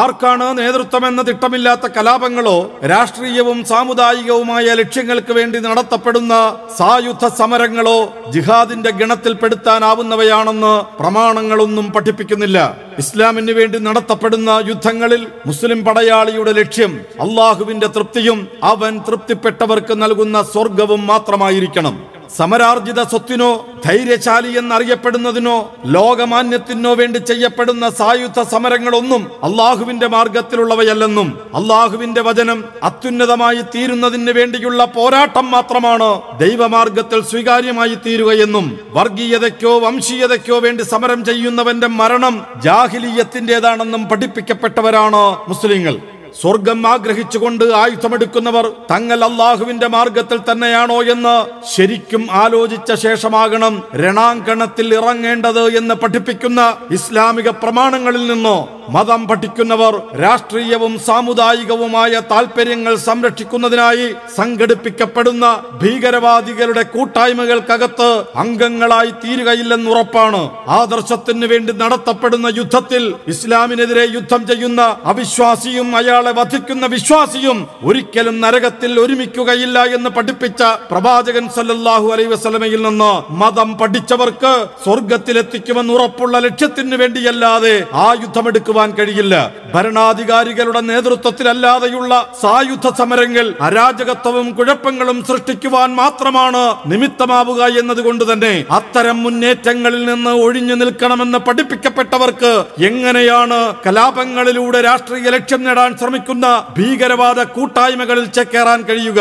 ആർക്കാണ് 0.00 0.46
നേതൃത്വമെന്ന 0.58 1.20
തിട്ടമില്ലാത്ത 1.28 1.86
കലാപങ്ങളോ 1.96 2.54
രാഷ്ട്രീയവും 2.92 3.58
സാമുദായികവുമായ 3.70 4.66
ലക്ഷ്യങ്ങൾക്ക് 4.80 5.32
വേണ്ടി 5.38 5.58
നടത്തപ്പെടുന്ന 5.66 6.34
സായുധ 6.78 7.26
സമരങ്ങളോ 7.40 7.98
ജിഹാദിന്റെ 8.34 8.90
ഗണത്തിൽപ്പെടുത്താനാവുന്നവയാണെന്ന് 9.00 10.72
പ്രമാണങ്ങളൊന്നും 11.00 11.88
പഠിപ്പിക്കുന്നില്ല. 11.96 12.58
ഇസ്ലാമിന് 13.02 13.52
വേണ്ടി 13.58 13.80
നടത്തപ്പെടുന്ന 13.88 14.50
യുദ്ധങ്ങളിൽ 14.70 15.22
മുസ്ലിം 15.50 15.82
പടയാളിയുടെ 15.84 16.54
ലക്ഷ്യം 16.60 16.94
അള്ളാഹുവിന്റെ 17.26 17.90
തൃപ്തിയും 17.98 18.40
അവൻ 18.72 18.94
തൃപ്തിപ്പെട്ടവർക്ക് 19.08 19.96
നൽകുന്ന 20.02 20.42
സ്വർഗവും 20.54 21.04
മാത്രമായിരിക്കണം. 21.12 21.94
സമരാർജിത 22.38 23.02
സ്വത്തിനോ 23.02 23.64
ധൈര്യശാലി 23.84 24.58
എന്നറിയപ്പെടുന്നതിനോ 24.58 25.70
ലോകമാന്യത്തിനോ 25.84 26.94
വേണ്ടി 26.94 27.18
ചെയ്യപ്പെടുന്ന 27.18 27.88
സായുധ 27.88 28.40
സമരങ്ങളൊന്നും 28.42 29.30
അള്ളാഹുവിന്റെ 29.42 30.06
മാർഗത്തിലുള്ളവയല്ലെന്നും 30.06 31.38
അള്ളാഹുവിന്റെ 31.54 32.20
വചനം 32.20 32.64
അത്യുന്നതമായി 32.82 33.62
തീരുന്നതിന് 33.74 34.30
വേണ്ടിയുള്ള 34.30 34.84
പോരാട്ടം 34.84 35.50
മാത്രമാണ് 35.50 36.20
ദൈവമാർഗത്തിൽ 36.38 37.20
സ്വീകാര്യമായി 37.22 37.94
തീരുകയെന്നും 38.06 38.78
വർഗീയതയ്ക്കോ 38.94 39.78
വംശീയതയ്ക്കോ 39.78 40.58
വേണ്ടി 40.58 40.82
സമരം 40.82 41.24
ചെയ്യുന്നവന്റെ 41.24 41.86
മരണം 41.86 42.46
ജാഹിലീയത്തിന്റേതാണെന്നും 42.64 44.08
പഠിപ്പിക്കപ്പെട്ടവരാണ് 44.08 45.22
മുസ്ലിങ്ങൾ. 45.48 46.11
സ്വർഗം 46.40 46.80
ആഗ്രഹിച്ചുകൊണ്ട് 46.86 47.64
ആയുധമെടുക്കുന്നവർ 47.74 48.66
തങ്ങൾ 48.90 49.18
അള്ളാഹുവിന്റെ 49.24 49.88
മാർഗത്തിൽ 49.88 50.38
തന്നെയാണോ 50.38 50.98
എന്ന് 51.04 51.34
ശരിക്കും 51.74 52.22
ആലോചിച്ച 52.42 52.92
ശേഷമാകണം 53.06 53.74
രണാങ്കണത്തിൽ 53.94 54.88
ഇറങ്ങേണ്ടത് 54.94 55.64
എന്ന് 55.76 55.94
പഠിപ്പിക്കുന്ന 55.94 56.60
ഇസ്ലാമിക 56.90 57.48
പ്രമാണങ്ങളിൽ 57.62 58.24
നിന്നോ 58.26 58.56
മതം 58.90 59.22
പഠിക്കുന്നവർ 59.28 59.94
രാഷ്ട്രീയവും 60.20 60.94
സാമുദായികവുമായ 60.98 62.22
താൽപര്യങ്ങൾ 62.30 62.94
സംരക്ഷിക്കുന്നതിനായി 63.06 64.06
സംഘടിപ്പിക്കപ്പെടുന്ന 64.36 65.46
ഭീകരവാദികളുടെ 65.82 66.82
കൂട്ടായ്മകൾക്കകത്ത് 66.94 68.08
അംഗങ്ങളായി 68.36 69.12
തീരുകയില്ലെന്ന് 69.24 69.90
ഉറപ്പാണ്. 69.90 70.42
ആദർശത്തിന് 70.80 71.46
വേണ്ടി 71.46 71.72
നടത്തപ്പെടുന്ന 71.72 72.48
യുദ്ധത്തിൽ 72.60 73.04
ഇസ്ലാമിനെതിരെ 73.34 74.04
യുദ്ധം 74.16 74.42
ചെയ്യുന്ന 74.46 74.82
അവിശ്വാസിയും 75.04 75.88
അയാളെ 76.22 76.32
വധിക്കുന്ന 76.36 76.84
വിശ്വാസിയും 76.86 77.58
ഒരിക്കലും 77.84 78.36
നരകത്തിൽ 78.42 78.92
ഒരുമിക്കുകയില്ല 79.02 79.78
എന്ന് 79.96 80.10
പഠിപ്പിച്ച 80.10 80.60
പ്രവാചകൻ 80.90 81.44
സല്ലല്ലാഹു 81.54 82.06
അലൈ 82.14 82.26
വസ്ലമയിൽ 82.32 82.80
നിന്ന് 82.86 83.08
മതം 83.40 83.70
പഠിച്ചവർക്ക് 83.80 84.52
സ്വർഗത്തിലെത്തിക്കുമെന്ന് 84.84 85.92
ഉറപ്പുള്ള 85.96 86.34
ലക്ഷ്യത്തിന് 86.44 86.98
വേണ്ടിയല്ലാതെ 87.00 87.72
ആ 88.02 88.06
യുദ്ധമെടുക്കുവാൻ 88.22 88.88
കഴിയില്ല. 88.92 89.34
ഭരണാധികാരികളുടെ 89.74 90.82
നേതൃത്വത്തിലല്ലാതെയുള്ള 90.90 92.12
സായുധ 92.42 92.86
സമരങ്ങൾ 92.98 93.48
അരാജകത്വവും 93.68 94.48
കുഴപ്പങ്ങളും 94.56 95.18
സൃഷ്ടിക്കുവാൻ 95.28 95.90
മാത്രമാണ് 95.96 96.62
നിമിത്തമാവുക 96.92 97.62
എന്നതുകൊണ്ട് 97.80 98.24
തന്നെ 98.32 98.54
അത്തരം 98.78 99.18
മുന്നേറ്റങ്ങളിൽ 99.24 100.02
നിന്ന് 100.10 100.34
ഒഴിഞ്ഞു 100.44 100.76
നിൽക്കണമെന്ന് 100.82 101.40
പഠിപ്പിക്കപ്പെട്ടവർക്ക് 101.48 102.52
എങ്ങനെയാണ് 102.90 103.60
കലാപങ്ങളിലൂടെ 103.86 104.80
രാഷ്ട്രീയ 104.82 105.28
ലക്ഷ്യം 105.36 105.62
നേടാൻ 105.64 105.90
ശ്രമിക്കുന്ന 106.12 106.46
ഭീകരവാദ 106.76 107.40
കൂട്ടായ്മകളിൽ 107.56 108.24
ചേക്കേറാൻ 108.36 108.80
കഴിയുക. 108.88 109.20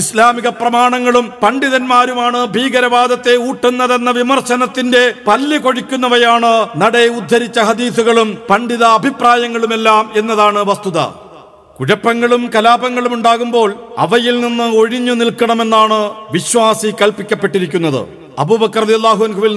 ഇസ്ലാമിക 0.00 0.48
പ്രമാണങ്ങളും 0.60 1.26
പണ്ഡിതന്മാരുമാണ് 1.42 2.40
ഭീകരവാദത്തെ 2.54 3.34
ഊട്ടുന്നതെന്ന 3.48 4.10
വിമർശനത്തിന്റെ 4.18 5.02
പല്ല് 5.26 5.56
കൊഴിക്കുന്നവയാണ് 5.64 6.52
നടയെ 6.82 7.08
ഉദ്ധരിച്ച 7.18 7.58
ഹദീസുകളും 7.70 8.28
പണ്ഡിത 8.50 8.84
അഭിപ്രായങ്ങളുമെല്ലാം 8.98 10.06
എന്നതാണ് 10.20 10.62
വസ്തുത. 10.70 10.98
കുഴപ്പങ്ങളും 11.78 12.42
കലാപങ്ങളും 12.54 13.12
ഉണ്ടാകുമ്പോൾ 13.16 13.68
അവയിൽ 14.06 14.38
നിന്ന് 14.44 14.68
ഒഴിഞ്ഞു 14.80 15.16
നിൽക്കണമെന്നാണ് 15.20 16.00
വിശ്വാസി 16.36 16.92
കൽപ്പിക്കപ്പെട്ടിരിക്കുന്നത്. 17.02 18.00
അബൂബക്കർ 18.44 18.86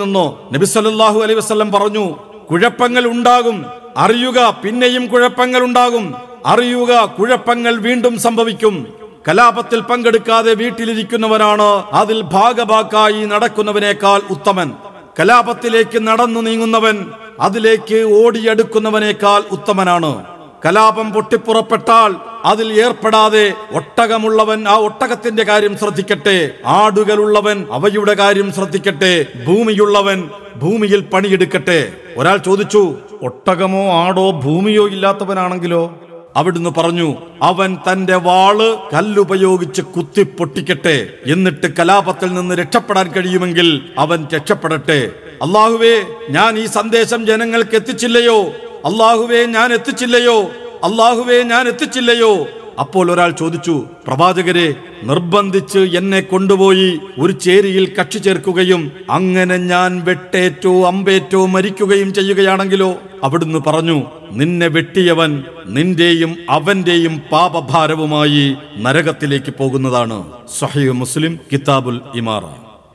നിന്നോ 0.03 0.27
നബി 0.55 0.69
സല്ലല്ലാഹു 0.75 1.21
അലൈഹി 1.27 1.39
വസല്ലം 1.41 1.71
പറഞ്ഞു 1.77 2.05
കുഴപ്പങ്ങൾ 2.51 3.03
ഉണ്ടാകും 3.15 3.57
അറിയുക 4.03 4.39
പിന്നെയും 4.61 5.03
കുഴപ്പങ്ങൾ 5.11 5.61
ഉണ്ടാകും 5.69 6.05
അറിയുക 6.45 7.15
കുഴപ്പങ്ങൾ 7.19 7.75
വീണ്ടും 7.75 8.19
സംഭവിക്കും. 8.19 8.88
കലാപത്തിൽ 9.27 9.79
പങ്കെടുക്കാതെ 9.79 10.53
വീട്ടിലിരിക്കുന്നവനാണ് 10.53 11.84
അതിൽ 11.93 12.21
ഭാഗഭാക്കായി 12.21 13.25
നടക്കുന്നവനേക്കാൾ 13.25 14.21
ഉത്തമൻ. 14.32 14.71
കലാപത്തിലേക്ക് 15.19 16.08
നടന്നു 16.08 16.39
നീങ്ങുന്നവൻ 16.39 17.06
അതിലേക്ക് 17.39 18.25
ഓടിയെടുക്കുന്നവനേക്കാൾ 18.25 19.43
ഉത്തമനാണ്. 19.51 20.23
കലാപം 20.65 21.12
പൊട്ടിപ്പുറപ്പെട്ടാൽ 21.12 22.15
അതിൽ 22.45 22.82
ഏർപ്പെടാതെ 22.82 23.53
ഒട്ടകമുള്ളവൻ 23.71 24.67
ആ 24.67 24.75
ഒട്ടകത്തിന്റെ 24.75 25.43
കാര്യം 25.43 25.77
ശ്രദ്ധിക്കട്ടെ. 25.77 26.51
ആടുകളുള്ളവൻ 26.65 27.67
അവയുടെ 27.71 28.13
കാര്യം 28.13 28.53
ശ്രദ്ധിക്കട്ടെ. 28.53 29.25
ഭൂമിയുള്ളവൻ 29.47 30.29
ഭൂമിയിൽ 30.56 31.01
പണിയെടുക്കട്ടെ. 31.01 31.91
ഒരാൾ 32.17 32.38
ചോദിച്ചു 32.38 32.95
ഒട്ടകമോ 33.21 34.03
ആടോ 34.03 34.32
ഭൂമിയോ 34.32 34.88
ഇല്ലാത്തവനാണെങ്കിലോ? 34.88 35.99
അവിടുന്ന് 36.35 36.69
പറഞ്ഞു 36.69 37.15
അവൻ 37.41 37.77
തന്റെ 37.91 38.15
വാൾ 38.15 38.77
കല്ലുപയോഗിച്ച് 38.93 39.81
കുത്തി 39.81 40.23
പൊട്ടിക്കട്ടെ. 40.23 41.07
എന്നിട്ട് 41.25 41.67
കലാപത്തിൽ 41.79 42.33
നിന്ന് 42.33 42.55
രക്ഷപ്പെടാൻ 42.55 43.11
കഴിയുമെങ്കിൽ 43.11 43.89
അവൻ 43.97 44.27
രക്ഷപ്പെടട്ടെ. 44.33 45.11
അള്ളാഹുവേ 45.41 46.03
ഞാൻ 46.29 46.59
ഈ 46.59 46.65
സന്ദേശം 46.65 47.25
ജനങ്ങൾക്ക് 47.25 47.75
എത്തിച്ചില്ലയോ? 47.75 48.41
അള്ളാഹുവേ 48.85 49.45
ഞാൻ 49.45 49.73
എത്തിച്ചില്ലയോ? 49.73 50.41
അള്ളാഹുവേ 50.83 51.43
ഞാൻ 51.43 51.67
എത്തിച്ചില്ലയോ? 51.67 52.47
അപ്പോൾ 52.79 53.12
ഒരാൾ 53.12 53.31
ചോദിച്ചു 53.31 53.86
പ്രവാചകരെ 54.07 54.73
നിർബന്ധിച്ച് 55.03 55.79
എന്നെ 55.79 56.19
കൊണ്ടുപോയി 56.19 56.99
ഒരു 57.19 57.33
ചേരിയിൽ 57.33 57.95
കക്ഷി 57.99 58.17
ചേർക്കുകയും 58.17 58.91
അങ്ങനെ 59.09 59.57
ഞാൻ 59.57 60.03
വെട്ടേറ്റോ 60.05 60.88
അമ്പേറ്റോ 60.88 61.45
മരിക്കുകയും 61.45 62.13
ചെയ്യുകയാണെങ്കിലോ? 62.13 62.95
അവിടുന്ന് 63.23 63.59
പറഞ്ഞു 63.67 64.01
നിന്നെ 64.31 64.67
വെട്ടിയവൻ 64.67 65.43
നിന്റെയും 65.65 66.38
അവന്റെയും 66.49 67.21
പാപഭാരവുമായി 67.31 68.55
നരകത്തിലേക്ക് 68.77 69.53
പോകുന്നതാണ്. 69.59 70.23
സഹീവ് 70.59 70.93
മുസ്ലിം 70.93 71.39
കിതാബുൽ 71.51 72.01
ഇമാറ. 72.15 72.43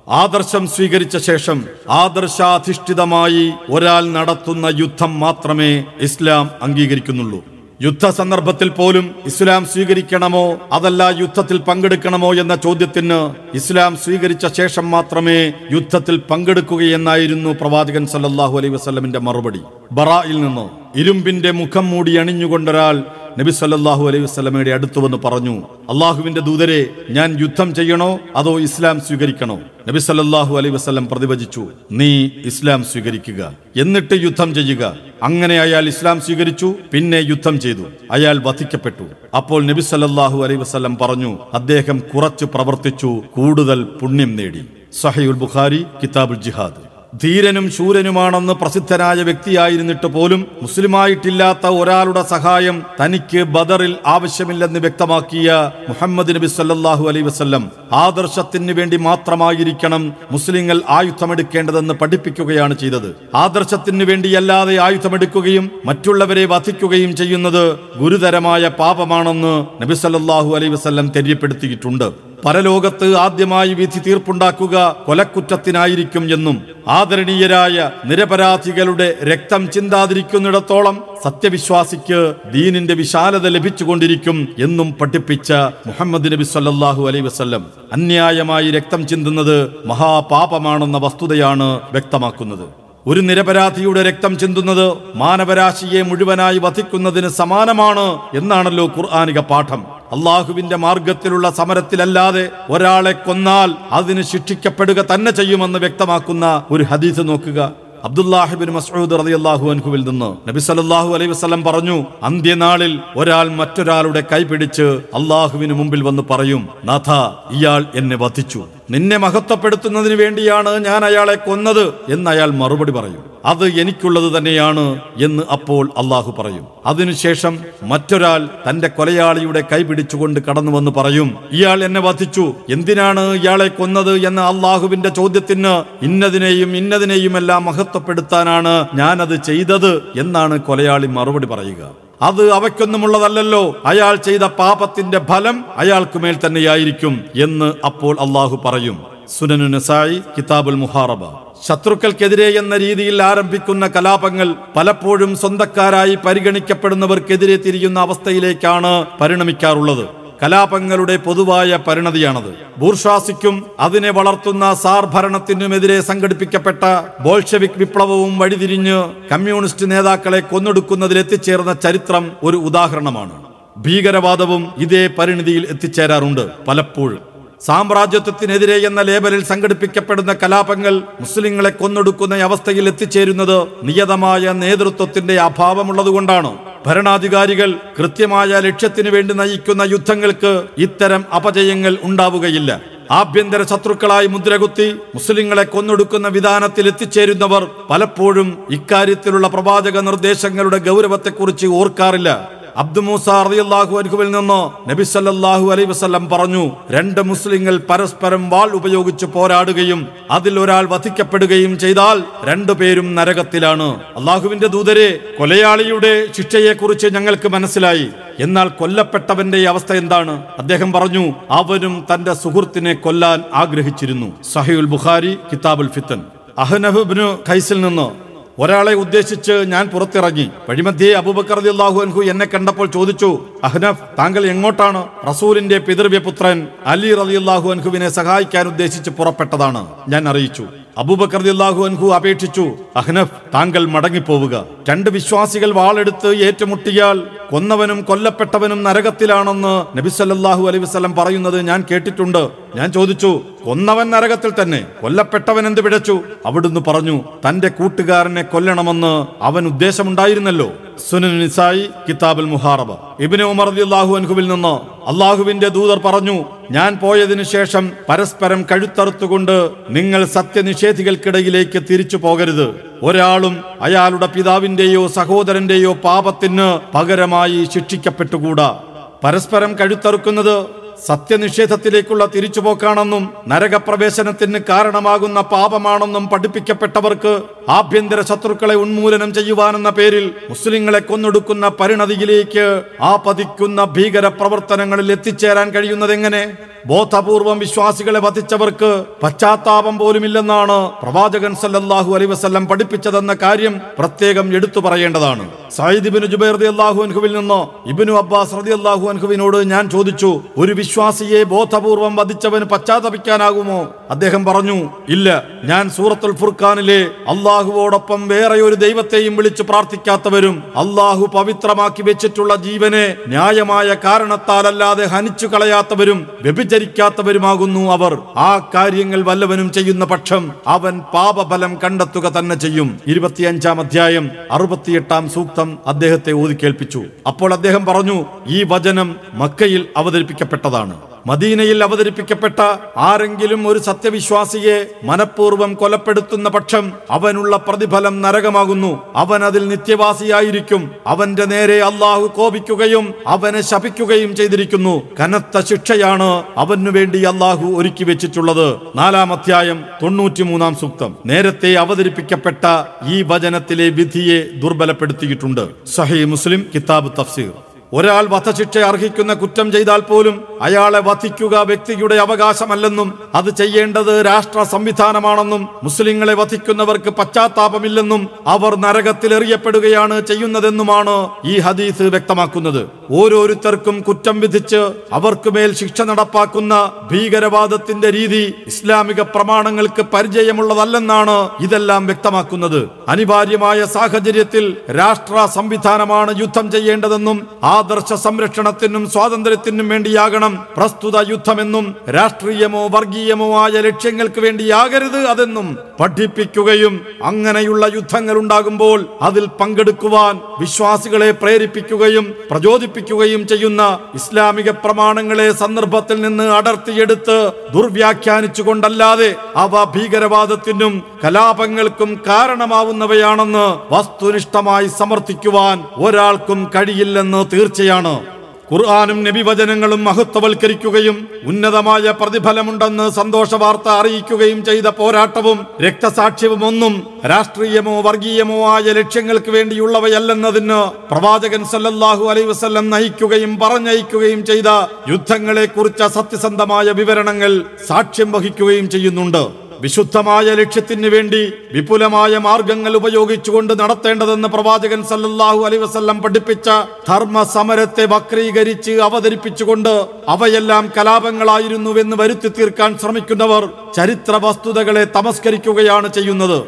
ആദർശം 0.08 0.66
സ്വീകരിച്ച 0.66 1.16
ശേഷം 1.16 1.64
ആദർശാധിഷ്ഠിതമായി 1.90 3.52
ഒരാൾ 3.70 4.08
നടത്തുന്ന 4.08 4.66
യുദ്ധം 4.76 5.20
മാത്രമേ 5.20 5.84
ഇസ്ലാം 6.00 6.50
അംഗീകരിക്കുന്നുള്ളൂ. 6.62 7.57
യുദ്ധ 7.82 8.06
സന്ദർഭത്തിൽ 8.08 8.68
പോലും 8.68 9.14
ഇസ്ലാം 9.26 9.66
സ്വീകരിക്കണമോ? 9.66 10.58
അതല്ല 10.72 11.02
യുദ്ധത്തിൽ 11.20 11.58
പങ്കെടുക്കണമോ 11.58 12.34
എന്ന 12.34 12.56
ചോദ്യത്തിന് 12.56 13.18
ഇസ്ലാം 13.56 13.96
സ്വീകരിച്ച 13.96 14.46
ശേഷം 14.46 14.90
മാത്രമേ 14.90 15.52
യുദ്ധത്തിൽ 15.72 16.16
പങ്കെടുക്കുകയെന്നായിരുന്നു 16.30 17.50
പ്രവാചകൻ 17.50 18.06
സല്ലാഹു 18.06 18.58
അലൈഹി 18.58 18.74
വസ്ലമിന്റെ 18.74 19.18
മറുപടി. 19.18 19.60
ബറായിൽ 19.92 20.40
നിന്ന് 20.40 20.66
ഇരുമ്പിന്റെ 20.98 21.50
മുഖം 21.50 21.90
മൂടി 21.90 22.16
അണിഞ്ഞുകൊണ്ടൊരാൾ 22.16 23.04
നബി 23.38 23.52
സല്ലാഹു 23.56 24.02
അലൈഹി 24.08 24.24
വസ്ലമയുടെ 24.26 24.70
അടുത്തു 24.76 24.98
വന്ന് 25.04 25.18
പറഞ്ഞു 25.24 25.52
അള്ളാഹുവിന്റെ 25.92 26.42
ദൂതരെ 26.48 26.78
ഞാൻ 27.16 27.28
യുദ്ധം 27.42 27.68
ചെയ്യണോ 27.78 28.08
അതോ 28.40 28.52
ഇസ്ലാം 28.66 28.96
സ്വീകരിക്കണോ? 29.06 29.56
നബി 29.88 30.00
സല്ലാഹു 30.06 30.52
അലൈഹി 30.60 30.74
വസ്ലം 30.76 31.04
പ്രതിഭജിച്ചു 31.12 31.62
നീ 32.00 32.08
ഇസ്ലാം 32.50 32.80
സ്വീകരിക്കുക 32.92 33.40
എന്നിട്ട് 33.82 34.16
യുദ്ധം 34.26 34.50
ചെയ്യുക. 34.58 34.82
അങ്ങനെ 35.28 35.56
അയാൾ 35.66 35.84
ഇസ്ലാം 35.94 36.18
സ്വീകരിച്ചു 36.26 36.68
പിന്നെ 36.92 37.20
യുദ്ധം 37.30 37.54
ചെയ്തു 37.66 37.86
അയാൾ 38.16 38.36
വധിക്കപ്പെട്ടു. 38.48 39.06
അപ്പോൾ 39.40 39.60
നബി 39.70 39.84
സല്ലാഹു 39.92 40.40
അലൈഹി 40.44 40.60
വസ്ലം 40.64 40.96
പറഞ്ഞു 41.02 41.32
അദ്ദേഹം 41.60 42.00
കുറച്ച് 42.12 42.48
പ്രവർത്തിച്ചു 42.56 43.12
കൂടുതൽ 43.38 43.80
പുണ്യം 44.02 44.32
നേടി. 44.40 44.64
സഹയുൽ 45.02 45.40
ബുഖാരി 45.44 45.82
കിതാബുൽ 46.02 46.42
ജിഹാദ്. 46.48 46.82
ധീരനും 47.12 47.70
ശൂരനുമാണെന്ന് 47.70 48.52
പ്രസിദ്ധനായ 48.52 49.22
വ്യക്തിയായിരുന്നിട്ട് 49.22 50.06
പോലും 50.06 50.46
മുസ്ലിമായിട്ടില്ലാത്ത 50.62 51.66
ഒരാളുടെ 51.66 52.22
സഹായം 52.22 52.82
തനിക്ക് 53.00 53.42
ബദറിൽ 53.42 53.96
ആവശ്യമില്ലെന്ന് 54.06 54.80
വ്യക്തമാക്കിയ 54.80 55.70
മുഹമ്മദ് 55.88 56.34
നബി 56.36 56.46
സല്ലാഹു 56.46 57.08
അലൈ 57.08 57.20
വസ്ല്ലം 57.20 57.70
ആദർശത്തിന് 57.92 58.72
വേണ്ടി 58.72 58.96
മാത്രമായിരിക്കണം 58.96 60.14
മുസ്ലിങ്ങൾ 60.30 60.82
ആയുധമെടുക്കേണ്ടതെന്ന് 60.88 61.94
പഠിപ്പിക്കുകയാണ് 61.94 62.74
ചെയ്തത്. 62.74 63.10
ആദർശത്തിന് 63.34 64.04
വേണ്ടിയല്ലാതെ 64.04 64.76
ആയുധമെടുക്കുകയും 64.76 65.70
മറ്റുള്ളവരെ 65.84 66.44
വധിക്കുകയും 66.44 67.16
ചെയ്യുന്നത് 67.16 67.78
ഗുരുതരമായ 67.98 68.68
പാപമാണെന്ന് 68.68 69.66
നബി 69.82 69.94
സല്ലാഹു 69.94 70.56
അലൈ 70.56 70.68
വസ്ല്ലം 70.68 71.08
തെര്യപ്പെടുത്തിയിട്ടുണ്ട്. 71.16 72.27
പരലോകത്ത് 72.44 73.16
ആദ്യമായി 73.16 73.74
വിധി 73.74 73.98
തീർപ്പുണ്ടാക്കുക 73.98 74.96
കൊലക്കുറ്റത്തിനായിരിക്കും 75.06 76.32
എന്നും 76.32 76.62
ആദരണീയരായ 76.88 77.90
നിരപരാധികളുടെ 78.04 79.14
രക്തം 79.24 79.70
ചിന്താതിരിക്കുന്നിടത്തോളം 79.70 81.04
സത്യവിശ്വാസിക്ക് 81.24 82.34
ദീനിന്റെ 82.52 82.94
വിശാലത 82.94 83.48
ലഭിച്ചുകൊണ്ടിരിക്കും 83.48 84.54
എന്നും 84.58 84.94
പഠിപ്പിച്ച 85.00 85.52
മുഹമ്മദ് 85.52 86.32
നബി 86.32 86.44
സല്ലാഹു 86.44 87.08
അലൈ 87.08 87.20
വസ്ല്ലം. 87.20 87.66
അന്യായമായി 87.92 88.70
രക്തം 88.70 89.06
ചിന്തുന്നത് 89.06 89.72
മഹാപാപമാണെന്ന 89.86 90.98
വസ്തുതയാണ് 90.98 91.80
വ്യക്തമാക്കുന്നത്. 91.92 92.68
ഒരു 93.06 93.20
നിരപരാധിയുടെ 93.20 94.02
രക്തം 94.02 94.38
ചിന്തുന്നത് 94.38 94.98
മാനവരാശിയെ 95.14 96.02
മുഴുവനായി 96.02 96.58
വധിക്കുന്നതിന് 96.58 97.28
സമാനമാണ് 97.28 98.18
എന്നാണല്ലോ 98.34 98.86
ഖുർആാനിക 98.86 99.38
പാഠം. 99.38 99.97
അള്ളാഹുവിന്റെ 100.12 100.76
മാർഗത്തിലുള്ള 100.76 101.50
സമരത്തിലല്ലാതെ 101.50 102.44
ഒരാളെ 102.70 103.12
കൊന്നാൽ 103.26 103.70
അതിന് 103.90 104.22
ശിക്ഷിക്കപ്പെടുക 104.22 105.04
തന്നെ 105.10 105.30
ചെയ്യുമെന്ന് 105.30 105.78
വ്യക്തമാക്കുന്ന 105.78 106.46
ഒരു 106.70 106.84
ഹദീസ് 106.84 107.20
നോക്കുക. 107.20 107.60
അബ്ദുല്ലാഹിബിൻ 108.04 108.70
മസ്ഊദ് 108.70 109.18
റളിയല്ലാഹു 109.20 109.66
അൻഹുവിൽ 109.70 110.02
നിന്ന് 110.08 110.30
നബി 110.48 110.60
സല്ലല്ലാഹു 110.60 111.10
അലൈഹി 111.14 111.30
വസല്ലം 111.30 111.62
പറഞ്ഞു 111.64 111.96
അന്ത്യനാളിൽ 112.22 112.92
ഒരാൾ 113.16 113.48
മറ്റൊരാളുടെ 113.60 114.22
കൈ 114.32 114.42
പിടിച്ച് 114.44 114.86
അള്ളാഹുവിന് 115.14 115.74
മുമ്പിൽ 115.74 116.02
വന്ന് 116.02 116.22
പറയും 116.30 116.62
നാഥ 116.84 117.08
ഇയാൾ 117.50 117.84
എന്നെ 117.94 118.16
വധിച്ചു 118.16 118.60
നിന്നെ 118.90 119.16
മഹത്വപ്പെടുത്തുന്നതിന് 119.16 120.14
വേണ്ടിയാണ് 120.14 120.70
ഞാൻ 120.86 121.04
അയാളെ 121.04 121.34
കൊന്നത് 121.34 121.84
എന്ന് 122.08 122.30
അയാൾ 122.30 122.50
മറുപടി 122.50 122.92
പറയും. 122.92 123.22
അത് 123.44 123.64
എനിക്കുള്ളത് 123.80 124.38
തന്നെയാണ് 124.38 125.00
എന്ന് 125.26 125.42
അപ്പോൾ 125.52 125.90
അള്ളാഹു 125.96 126.30
പറയും. 126.38 126.64
അതിനുശേഷം 126.86 127.58
മറ്റൊരാൾ 127.82 128.48
തന്റെ 128.66 128.88
കൊലയാളിയുടെ 128.88 129.62
കൈ 129.72 129.82
പിടിച്ചുകൊണ്ട് 129.82 130.40
കടന്നു 130.40 130.72
വന്ന് 130.72 130.90
പറയും 130.90 131.38
ഇയാൾ 131.52 131.84
എന്നെ 131.84 132.00
വധിച്ചു. 132.00 132.54
എന്തിനാണ് 132.70 133.24
ഇയാളെ 133.40 133.68
കൊന്നത് 133.68 134.14
എന്ന 134.30 134.40
അള്ളാഹുവിന്റെ 134.40 135.08
ചോദ്യത്തിന് 135.08 135.74
ഇന്നതിനെയും 136.02 136.76
ഇന്നതിനെയും 136.76 137.36
എല്ലാം 137.36 137.64
മഹത്വപ്പെടുത്താനാണ് 137.64 138.74
ഞാനത് 138.94 139.42
ചെയ്തത് 139.42 139.92
എന്നാണ് 140.16 140.60
കൊലയാളി 140.60 141.06
മറുപടി 141.06 141.46
പറയുക. 141.46 142.07
അത് 142.22 142.52
അവയ്ക്കൊന്നുമുള്ളതല്ലോ 142.52 143.82
അയാൾ 143.84 144.16
ചെയ്ത 144.16 144.42
പാപത്തിന്റെ 144.42 145.18
ഫലം 145.18 145.64
അയാൾക്ക് 145.76 146.18
മേൽ 146.18 146.36
തന്നെയായിരിക്കും 146.46 147.24
എന്ന് 147.36 147.74
അപ്പോൾ 147.84 148.16
അള്ളാഹു 148.20 148.60
പറയും. 148.64 149.06
സുനനു 149.38 149.68
നസായി 149.68 150.22
കിതാബുൽ 150.38 150.74
മുഹാറബ. 150.74 151.24
ശത്രുക്കൾക്കെതിരെ 151.66 152.58
എന്ന 152.58 152.76
രീതിയിൽ 152.76 153.22
ആരംഭിക്കുന്ന 153.22 153.88
കലാപങ്ങൾ 153.88 154.54
പലപ്പോഴും 154.76 155.36
സ്വന്തക്കാരായി 155.36 156.18
പരിഗണിക്കപ്പെടുന്നവർക്കെതിരെ 156.26 157.56
തിരിയുന്ന 157.56 158.00
അവസ്ഥയിലേക്കാണ് 158.00 159.06
പരിണമിക്കാറുള്ളത്. 159.20 160.17
കലാപങ്ങളുടെ 160.42 161.16
പൊതുവായ 161.16 161.78
പരിണതിയാണത്. 161.86 162.50
ബൂർഷാസിക്കും 162.78 163.66
അതിനെ 163.80 164.10
വളർത്തുന്ന 164.10 164.74
സാർ 164.74 165.06
ഭരണത്തിനുമെതിരെ 165.06 166.00
സംഘടിപ്പിക്കപ്പെട്ട 166.00 166.84
ബോൾഷെവിക് 167.20 167.78
വിപ്ലവവും 167.78 168.38
വഴിതിരിഞ്ഞ് 168.38 168.98
കമ്മ്യൂണിസ്റ്റ് 169.32 169.90
നേതാക്കളെ 169.90 170.40
കൊന്നൊടുക്കുന്നതിൽ 170.40 171.18
എത്തിച്ചേർന്ന 171.18 171.72
ചരിത്രം 171.72 172.32
ഒരു 172.42 172.56
ഉദാഹരണമാണ്. 172.56 173.36
ഭീകരവാദവും 173.78 174.72
ഇതേ 174.78 175.06
പരിണിതിയിൽ 175.18 175.66
എത്തിച്ചേരാറുണ്ട് 175.70 176.44
പലപ്പോഴും. 176.68 177.27
സാമ്രാജ്യത്വത്തിനെതിരെ 177.66 178.76
എന്ന 178.88 179.02
ലേബലിൽ 179.02 179.44
സംഘടിപ്പിക്കപ്പെടുന്ന 179.44 180.32
കലാപങ്ങൾ 180.32 181.02
മുസ്ലിങ്ങളെ 181.20 181.70
കൊന്നൊടുക്കുന്ന 181.70 182.34
അവസ്ഥയിൽ 182.34 182.88
എത്തിച്ചേരുന്നത് 182.88 183.68
നിയതമായ 183.82 184.52
നേതൃത്വത്തിന്റെ 184.52 185.40
അഭാവമുള്ളതുകൊണ്ടാണ്. 185.40 186.50
ഭരണാധികാരികൾ 186.86 187.74
കൃത്യമായ 187.98 188.60
ലക്ഷ്യത്തിനു 188.60 189.10
വേണ്ടി 189.10 189.34
നയിക്കുന്ന 189.34 189.82
യുദ്ധങ്ങൾക്ക് 189.82 190.64
ഇത്തരം 190.78 191.24
അപജയങ്ങൾ 191.34 191.96
ഉണ്ടാവുകയില്ല. 192.02 192.80
ആഭ്യന്തര 193.10 193.62
ശത്രുക്കളായി 193.62 194.26
മുദ്രകുത്തി 194.26 194.86
മുസ്ലിങ്ങളെ 195.14 195.64
കൊന്നൊടുക്കുന്ന 195.64 196.28
വിധാനത്തിൽ 196.28 196.88
എത്തിച്ചേരുന്നവർ 196.88 197.66
പലപ്പോഴും 197.90 198.48
ഇക്കാര്യത്തിലുള്ള 198.70 199.48
പ്രവാചക 199.48 199.98
നിർദ്ദേശങ്ങളുടെ 200.00 200.78
ഗൗരവത്തെക്കുറിച്ച് 200.78 201.66
ഓർക്കാറില്ല. 201.66 202.57
അബ്ദുമൂസ 202.76 203.28
റളിയല്ലാഹു 203.28 203.98
അൻഹുവിൽ 203.98 204.30
നിന്ന് 204.30 204.90
നബി 204.90 205.02
സല്ലാഹു 205.02 205.72
അലൈ 205.72 205.84
വസ്ലം 205.84 206.28
പറഞ്ഞു 206.28 206.70
രണ്ട് 206.90 207.20
മുസ്ലിങ്ങൾ 207.22 207.80
പരസ്പരം 207.90 208.50
വാൾ 208.50 208.70
ഉപയോഗിച്ച് 208.70 209.26
പോരാടുകയും 209.26 210.08
അതിൽ 210.30 210.60
ഒരാൾ 210.60 210.86
വധിക്കപ്പെടുകയും 210.88 211.78
ചെയ്താൽ 211.78 212.22
രണ്ടുപേരും 212.44 213.14
നരകത്തിലാണ്. 213.14 214.02
അള്ളാഹുവിന്റെ 214.16 214.66
ദൂതരെ 214.66 215.20
കൊലയാളിയുടെ 215.38 216.26
ശിക്ഷയെക്കുറിച്ച് 216.36 217.06
ഞങ്ങൾക്ക് 217.06 217.48
മനസ്സിലായി. 217.48 218.08
എന്നാൽ 218.40 218.68
കൊല്ലപ്പെട്ടവന്റെ 218.68 219.68
അവസ്ഥ 219.68 219.92
എന്താണ്? 219.92 220.42
അദ്ദേഹം 220.58 220.92
പറഞ്ഞു 220.92 221.32
അവനും 221.50 222.06
തന്റെ 222.14 222.34
സുഹൃത്തിനെ 222.34 222.94
കൊല്ലാൻ 222.94 223.44
ആഗ്രഹിച്ചിരുന്നു. 223.54 224.32
സഹിൽ 224.52 224.84
ബുഖാരി 224.84 225.38
കിതാബുൽ 225.52 225.88
ഫിത്തൻ. 225.88 226.22
അഹ്നഹ് 226.58 226.98
ഇബ്നു 226.98 227.38
ഖൈസിൽ 227.48 227.80
നിന്ന് 227.80 228.27
ഒരാളെ 228.60 228.92
ഉദ്ദേശിച്ച് 228.94 229.52
ഞാൻ 229.52 229.88
പുറത്തിറങ്ങി. 229.88 230.50
വഴിമധ്യേ 230.68 231.12
അബൂബക്കർ 231.12 231.58
അള്ളാഹു 231.58 232.00
അൻഹു 232.00 232.20
എന്നെ 232.22 232.46
കണ്ടപ്പോൾ 232.46 232.86
ചോദിച്ചു 232.86 233.44
അഹ്നഫ് 233.64 234.02
താങ്കൾ 234.18 234.46
എങ്ങോട്ടാണ്? 234.46 235.06
റസൂലിന്റെ 235.28 235.78
പിതൃവ്യപുത്രൻ 235.78 236.68
അലി 236.86 237.14
റളിയല്ലാഹു 237.14 237.70
അൻഹുവിനെ 237.70 238.08
സഹായിക്കാൻ 238.08 238.66
ഉദ്ദേശിച്ച് 238.66 239.10
പുറപ്പെട്ടതാണ്. 239.10 239.86
ഞാൻ 240.08 240.28
അറിയിച്ചു. 240.28 240.66
അബൂബക്കർ 241.00 241.42
അൻഹു 241.88 242.06
അപേക്ഷിച്ചു 242.14 242.64
അഹ്നഫ് 243.00 243.36
താങ്കൾ 243.54 243.82
മടങ്ങിപ്പോവുക. 243.94 244.54
രണ്ട് 244.88 245.10
വിശ്വാസികൾ 245.16 245.70
വാളെടുത്ത് 245.78 246.30
ഏറ്റുമുട്ടിയാൽ 246.46 247.18
കൊന്നവനും 247.50 247.98
കൊല്ലപ്പെട്ടവനും 248.08 248.80
നരകത്തിലാണെന്ന് 248.86 249.74
നബി 249.98 250.08
സല്ലല്ലാഹു 250.08 250.64
അലൈഹി 250.68 250.84
വസല്ലം 250.84 251.12
പറയുന്നത് 251.18 251.58
ഞാൻ 251.68 251.84
കേട്ടിട്ടുണ്ട്. 251.90 252.42
ഞാൻ 252.76 252.88
ചോദിച്ചു 252.92 253.30
കൊന്നവൻ 253.66 254.10
നരകത്തിൽ 254.10 254.52
തന്നെ 254.62 254.80
കൊല്ലപ്പെട്ടവൻ 255.02 255.66
എന്ത് 255.66 255.80
പിഴച്ചു? 255.80 256.16
അവിടുന്ന് 256.46 256.82
പറഞ്ഞു 256.88 257.16
തന്റെ 257.46 257.68
കൂട്ടുകാരനെ 257.68 258.42
കൊല്ലണമെന്ന് 258.42 259.14
അവൻ 259.42 259.66
ഉദ്ദേശമുണ്ടായിരുന്നല്ലോ. 259.72 260.70
സുനൻ 260.98 261.38
നിസായി 261.38 261.90
കിതാബുൽ 262.08 262.44
മുഹാറബ. 262.44 262.92
ഇബിന് 263.20 263.42
ഉമർ 263.42 263.68
അള്ളാഹു 263.68 264.16
അൻഹുവിൽ 264.16 264.48
നിന്ന് 264.48 264.74
അള്ളാഹുവിന്റെ 265.08 265.68
ദൂതർ 265.68 265.98
പറഞ്ഞു 265.98 266.44
ഞാൻ 266.70 266.98
പോയതിനു 267.02 267.42
ശേഷം 267.42 267.92
പരസ്പരം 268.08 268.66
കഴുത്തറുത്തുകൊണ്ട് 268.72 269.70
നിങ്ങൾ 269.90 270.24
സത്യനിഷേധികൾക്കിടയിലേക്ക് 270.24 271.82
തിരിച്ചു 271.90 272.16
പോകരുത്. 272.16 272.66
ഒരാളും 273.02 273.64
അയാളുടെ 273.80 274.26
പിതാവിന്റെയോ 274.26 275.06
സഹോദരന്റെയോ 275.06 275.92
പാപത്തിന് 275.92 276.78
പകരമായി 276.94 277.64
ശിക്ഷിക്കപ്പെട്ടുകൂടാ. 277.74 278.82
പരസ്പരം 279.24 279.78
കഴുത്തറുക്കുന്നത് 279.78 280.66
സത്യനിഷേധത്തിലേക്കുള്ള 281.06 282.26
തിരിച്ചുപോക്കാണെന്നും 282.26 283.30
നരകപ്രവേശനത്തിന് 283.48 284.58
കാരണമാകുന്ന 284.58 285.40
പാപമാണെന്നും 285.40 286.28
പഠിപ്പിക്കപ്പെട്ടവർക്ക് 286.28 287.42
ആഭ്യന്തര 287.68 288.20
ശത്രുക്കളെ 288.20 288.74
ഉന്മൂലനം 288.74 289.34
ചെയ്യുവാനെന്ന 289.34 289.90
പേരിൽ 289.90 290.32
മുസ്ലിങ്ങളെ 290.48 290.98
കൊന്നൊടുക്കുന്ന 291.00 291.68
പരിണതിയിലേക്ക് 291.80 292.82
ആ 293.00 293.16
പതിക്കുന്ന 293.26 293.84
ഭീകര 293.84 294.26
പ്രവർത്തനങ്ങളിൽ 294.28 295.12
എത്തിച്ചേരാൻ 295.12 295.70
കഴിയുന്നതെങ്ങനെ? 295.70 296.42
ബോധപൂർവം 296.86 297.58
വിശ്വാസികളെ 297.58 298.20
വധിച്ചവർക്ക് 298.20 299.04
പശ്ചാത്താപം 299.22 299.98
പോലുമില്ലെന്നാണ് 299.98 300.90
പ്രവാചകൻ 301.02 301.54
സല്ലല്ലാഹു 301.54 302.14
അലൈഹി 302.16 302.30
വസല്ലം 302.32 302.66
പഠിപ്പിച്ചതെന്ന 302.66 303.34
കാര്യം 303.42 303.80
പ്രത്യേകം 303.98 304.54
എടുത്തു 304.54 304.80
പറയേണ്ടതാണ്. 304.80 305.44
സയ്യിദ് 305.70 306.06
ഇബ്നു 306.06 306.26
ജുബൈർ 306.26 306.64
അള്ളാഹു 306.64 307.02
അൻഹുവിൽ 307.02 307.36
നിന്നോ 307.36 307.60
ഇബിനു 307.86 308.12
അബ്ബാസ് 308.12 308.54
അള്ളാഹു 308.54 309.08
അൻഹുവിനോട് 309.08 309.58
ഞാൻ 309.64 309.90
ചോദിച്ചു 309.90 310.40
ഒരു 310.58 310.72
വിശ്വാസിയെ 310.88 311.40
ബോധപൂർവം 311.44 312.12
വധിച്ചവന് 312.16 312.66
പശ്ചാത്തപിക്കാനാകുമോ? 312.72 313.80
അദ്ദേഹം 314.10 314.44
പറഞ്ഞു 314.44 314.76
ഇല്ല 315.08 315.44
ഞാൻ 315.64 315.90
സൂറത്തുൽ 315.90 316.32
ഫുർഖാനിലെ 316.36 317.00
അള്ളാഹുവോടൊപ്പം 317.28 318.28
വേറെ 318.28 318.60
ഒരു 318.60 318.74
ദൈവത്തെയും 318.74 319.36
വിളിച്ചു 319.36 319.62
പ്രാർത്ഥിക്കാത്തവരും 319.62 320.62
അള്ളാഹു 320.76 321.26
പവിത്രമാക്കി 321.34 322.02
വെച്ചിട്ടുള്ള 322.02 322.54
ജീവനെ 322.56 323.14
ന്യായമായ 323.28 323.96
കാരണത്താലല്ലാതെ 324.04 325.04
ഹനിച്ചു 325.04 325.46
കളയാത്തവരും 325.46 326.26
വ്യഭിചരിക്കാത്തവരുമാകുന്നു 326.42 327.90
അവർ. 327.90 328.18
ആ 328.36 328.70
കാര്യങ്ങൾ 328.74 329.22
വല്ലവനും 329.22 329.72
ചെയ്യുന്ന 329.72 330.04
പക്ഷം 330.04 330.52
അവൻ 330.66 331.00
പാപഫലം 331.14 331.78
കണ്ടെത്തുക 331.84 332.38
തന്നെ 332.38 332.56
ചെയ്യും. 332.56 333.00
ഇരുപത്തിയഞ്ചാം 333.06 333.80
അധ്യായം 333.80 334.30
അറുപത്തിയെട്ടാം 334.50 335.30
സൂക്തം 335.30 335.78
അദ്ദേഹത്തെ 335.86 336.32
ഓതിക്കേൽപ്പിച്ചു 336.32 337.04
അപ്പോൾ 337.26 337.52
അദ്ദേഹം 337.54 337.86
പറഞ്ഞു 337.86 338.24
ഈ 338.46 338.62
വചനം 338.62 339.16
മക്കയിൽ 339.32 339.84
അവതരിപ്പിക്കപ്പെട്ടതാണ്. 339.96 340.96
മദീനയിൽ 341.26 341.84
അവതരിപ്പിക്കപ്പെട്ട 341.84 342.76
ആരെങ്കിലും 342.96 343.68
ഒരു 343.68 343.78
സത്യവിശ്വാസിയെ 343.78 344.86
മനഃപൂർവം 345.04 345.74
കൊലപ്പെടുത്തുന്ന 345.74 346.48
പക്ഷം 346.48 346.92
അവനുള്ള 347.10 347.56
പ്രതിഫലം 347.56 348.22
നരകമാകുന്നു. 348.22 349.02
അവൻ 349.16 349.44
അതിൽ 349.44 349.68
നിത്യവാസിയായിരിക്കും. 349.68 350.90
അവന്റെ 351.06 351.44
നേരെ 351.44 351.82
അള്ളാഹു 351.82 352.26
കോപിക്കുകയും 352.26 353.14
അവനെ 353.26 353.60
ശപിക്കുകയും 353.60 354.36
ചെയ്തിരിക്കുന്നു. 354.36 355.02
കനത്ത 355.20 355.60
ശിക്ഷയാണ് 355.60 356.42
അവനു 356.56 356.90
വേണ്ടി 356.90 357.22
അള്ളാഹു 357.22 357.66
ഒരുക്കി 357.66 358.04
വെച്ചിട്ടുള്ളത്. 358.04 358.76
നാലാം 358.96 359.32
അധ്യായം 359.32 359.84
തൊണ്ണൂറ്റിമൂന്നാം 360.02 360.74
സൂക്തം. 360.74 361.16
നേരത്തെ 361.26 361.74
അവതരിപ്പിക്കപ്പെട്ട 361.74 362.66
ഈ 363.08 363.22
വചനത്തിലെ 363.22 363.88
വിധിയെ 363.88 364.60
ദുർബലപ്പെടുത്തിയിട്ടുണ്ട്. 364.60 365.86
സഹി 365.86 366.24
മുസ്ലിം 366.24 366.66
കിതാബ് 366.74 367.12
തഫ്സീർ. 367.20 367.50
ഒരാൾ 367.92 368.26
വധശിക്ഷ 368.26 368.78
അർഹിക്കുന്ന 368.78 369.34
കുറ്റം 369.34 369.72
ചെയ്താൽ 369.72 370.00
പോലും 370.00 370.44
അയാളെ 370.66 371.00
വധിക്കുക 371.08 371.56
വ്യക്തിയുടെ 371.70 372.16
അവകാശമല്ലെന്നും 372.24 373.08
അത് 373.34 373.50
ചെയ്യേണ്ടത് 373.60 374.12
രാഷ്ട്ര 374.26 374.62
സംവിധാനമാണെന്നും 374.72 375.62
മുസ്ലിങ്ങളെ 375.82 376.34
വധിക്കുന്നവർക്ക് 376.34 377.10
പശ്ചാത്താപമില്ലെന്നും 377.18 378.22
അവർ 378.54 378.74
നരകത്തിലെറിയപ്പെടുകയാണ് 378.84 380.16
ചെയ്യുന്നതെന്നുമാണ് 380.30 381.16
ഈ 381.52 381.54
ഹദീസ് 381.66 382.06
വ്യക്തമാക്കുന്നത്. 382.14 382.82
ഓരോരുത്തർക്കും 383.20 383.96
കുറ്റം 384.08 384.36
വിധിച്ച് 384.40 384.80
അവർക്ക് 385.18 385.50
മേൽ 385.56 385.70
ശിക്ഷ 385.80 386.02
നടപ്പാക്കുന്ന 386.10 386.74
ഭീകരവാദത്തിന്റെ 387.12 388.08
രീതി 388.18 388.42
ഇസ്ലാമിക 388.72 389.20
പ്രമാണങ്ങൾക്ക് 389.34 390.02
പരിചയമുള്ളതല്ലെന്നാണ് 390.14 391.36
ഇതെല്ലാം 391.66 392.02
വ്യക്തമാക്കുന്നത്. 392.10 392.80
അനിവാര്യമായ 393.14 393.80
സാഹചര്യത്തിൽ 393.96 394.64
രാഷ്ട്ര 395.00 395.46
സംവിധാനമാണ് 395.56 396.32
യുദ്ധം 396.40 396.66
ചെയ്യേണ്ടതെന്നും 396.74 397.38
ആദർശ 397.76 398.12
സംരക്ഷണത്തിനും 398.26 399.04
സ്വാതന്ത്ര്യത്തിനും 399.14 399.88
വേണ്ടിയാകണം 399.88 400.47
പ്രസ്തുത 400.76 401.16
യുദ്ധമെന്നും 401.30 401.86
രാഷ്ട്രീയമോ 402.16 402.82
വർഗീയമോ 402.94 403.48
ആയ 403.62 403.80
ലക്ഷ്യങ്ങൾക്ക് 403.80 404.40
വേണ്ടിയാകരുത് 404.40 405.20
അതെന്നും 405.28 405.68
പഠിപ്പിക്കുകയും 406.00 406.94
അങ്ങനെയുള്ള 407.22 407.86
യുദ്ധങ്ങൾ 407.94 408.36
ഉണ്ടാകുമ്പോൾ 408.38 408.98
അതിൽ 409.22 409.44
പങ്കെടുക്കുവാൻ 409.60 410.34
വിശ്വാസികളെ 410.60 411.30
പ്രേരിപ്പിക്കുകയും 411.30 412.34
പ്രചോദിപ്പിക്കുകയും 412.50 413.46
ചെയ്യുന്ന 413.46 413.82
ഇസ്ലാമിക 414.14 414.70
പ്രമാണങ്ങളെ 414.70 415.48
സന്ദർഭത്തിൽ 415.52 416.20
നിന്ന് 416.20 416.46
അടർത്തിയെടുത്ത് 416.58 417.38
ദുർവ്യാഖ്യാനിച്ചുകൊണ്ടല്ലാതെ 417.74 419.30
അവ 419.56 419.84
ഭീകരവാദത്തിനും 419.96 420.94
കലാപങ്ങൾക്കും 421.24 422.20
കാരണമാവുന്നവയാണെന്ന് 422.28 423.66
വസ്തുനിഷ്ഠമായി 423.94 424.86
സമർത്ഥിക്കുവാൻ 424.98 425.78
ഒരാൾക്കും 426.06 426.70
കഴിയില്ലെന്ന് 426.74 427.44
തീർച്ചയാണ്. 427.52 428.37
ഖുർആാനും 428.72 429.18
നബിവചനങ്ങളും 429.26 430.00
മഹത്വവൽക്കരിക്കുകയും 430.06 431.16
ഉന്നതമായ 431.50 432.10
പ്രതിഫലമുണ്ടെന്ന് 432.20 433.06
സന്തോഷ 433.10 433.50
വാർത്ത 433.62 433.88
അറിയിക്കുകയും 434.00 434.58
ചെയ്ത 434.64 434.88
പോരാട്ടവും 434.98 435.58
രക്തസാക്ഷ്യവും 435.84 436.62
ഒന്നും 436.70 436.94
രാഷ്ട്രീയമോ 437.32 437.94
വർഗീയമോ 438.06 438.58
ആയ 438.72 438.92
ലക്ഷ്യങ്ങൾക്ക് 438.98 439.52
വേണ്ടിയുള്ളവയല്ലെന്നതിന് 439.56 440.80
പ്രവാചകൻ 441.12 441.64
സല്ലല്ലാഹു 441.72 442.26
അലൈഹി 442.32 442.50
വസല്ലം 442.50 442.90
നയിക്കുകയും 442.94 443.54
പറഞ്ഞയക്കുകയും 443.62 444.42
ചെയ്ത 444.50 444.68
യുദ്ധങ്ങളെ 445.14 445.66
കുറിച്ച 445.76 446.02
സത്യസന്ധമായ 446.18 446.90
വിവരണങ്ങൾ 447.00 447.54
സാക്ഷ്യം 447.88 448.30
വഹിക്കുകയും 448.32 448.88
ചെയ്യുന്നുണ്ട്. 448.96 449.42
വിശുദ്ധമായ 449.82 450.46
ലക്ഷ്യത്തിന് 450.60 451.08
വേണ്ടി 451.14 451.40
വിപുലമായ 451.74 452.38
മാർഗങ്ങൾ 452.46 452.92
ഉപയോഗിച്ചുകൊണ്ട് 452.96 453.72
നടത്തേണ്ടതെന്ന് 453.80 454.48
പ്രവാചകൻ 454.54 455.02
സല്ലല്ലാഹു 455.10 455.60
അലൈഹി 455.66 455.82
വസല്ലം 455.84 456.18
പഠിപ്പിച്ച 456.24 456.68
ധർമ്മ 457.08 457.42
സമരത്തെ 457.56 458.06
വക്രീകരിച്ച് 458.14 458.94
അവതരിപ്പിച്ചുകൊണ്ട് 459.08 459.94
അവയെല്ലാം 460.34 460.86
കലാപങ്ങളായിരുന്നുവെന്ന് 460.96 462.18
വരുത്തി 462.22 462.50
തീർക്കാൻ 462.58 462.98
ശ്രമിക്കുന്നവർ 463.02 463.64
ചരിത്ര 463.98 464.34
വസ്തുതകളെ 464.46 465.04
തമസ്കരിക്കുകയാണ് 465.18 466.10
ചെയ്യുന്നത്. 466.18 466.58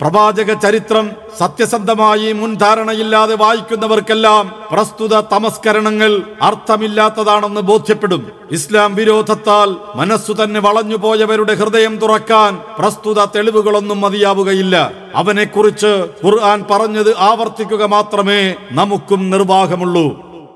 പ്രവാചക 0.00 0.52
ചരിത്രം 0.52 1.10
സത്യസന്ധമായി 1.38 2.32
മുൻധാരണയില്ലാതെ 2.32 3.34
വായിക്കുന്നവർക്കെല്ലാം 3.34 4.52
പ്രസ്തുത 4.72 5.20
തമസ്കരണങ്ങൾ 5.20 6.22
അർത്ഥമില്ലാത്തതാണെന്ന് 6.42 7.60
ബോധ്യപ്പെടും. 7.60 8.22
ഇസ്ലാം 8.52 8.94
വിരോധത്താൽ 8.94 9.76
മനസ്സു 9.94 10.32
തന്നെ 10.32 10.60
വളഞ്ഞുപോയവരുടെ 10.60 11.54
ഹൃദയം 11.54 11.96
തുറക്കാൻ 11.96 12.58
പ്രസ്തുത 12.78 13.24
തെളിവുകളൊന്നും 13.24 14.00
മതിയാവുകയില്ല. 14.00 14.92
അവനെക്കുറിച്ച് 15.14 15.92
ഖുർആൻ 16.24 16.64
പറഞ്ഞത് 16.70 17.16
ആവർത്തിക്കുക 17.18 17.84
മാത്രമേ 17.84 18.54
നമുക്കും 18.72 19.30
നിർവാഹമുള്ളൂ. 19.30 20.29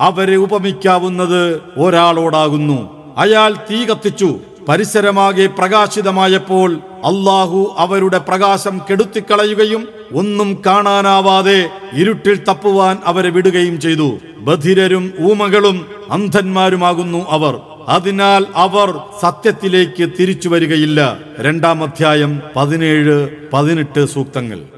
അവരെ 0.00 0.36
ഉപമിക്കാവുന്നത് 0.36 1.60
ഒരാളോടാകുന്നു. 1.78 2.78
അയാൾ 3.18 3.54
തീ 3.70 3.84
കത്തിച്ചു. 3.84 4.36
പരിസരമാകെ 4.68 5.46
പ്രകാശിതമായപ്പോൾ 5.46 6.74
അള്ളാഹു 7.04 7.74
അവരുടെ 7.78 8.18
പ്രകാശം 8.18 8.80
കെടുത്തിക്കളയുകയും 8.90 9.88
ഒന്നും 10.14 10.62
കാണാനാവാതെ 10.66 11.70
ഇരുട്ടിൽ 11.92 12.44
തപ്പുവാൻ 12.48 12.98
അവരെ 13.06 13.30
വിടുകയും 13.30 13.80
ചെയ്തു. 13.80 14.18
ബധിരരും 14.38 15.12
ഊമകളും 15.20 15.86
അന്ധന്മാരുമാകുന്നു 16.10 17.26
അവർ. 17.30 17.60
അതിനാൽ 17.88 18.46
അവർ 18.54 18.98
സത്യത്തിലേക്ക് 19.22 20.10
തിരിച്ചു 20.20 20.48
വരികയില്ല. 20.48 21.18
രണ്ടാം 21.40 21.82
അധ്യായം 21.82 22.42
പതിനേഴ് 22.56 23.28
പതിനെട്ട് 23.52 24.06
സൂക്തങ്ങൾ. 24.06 24.75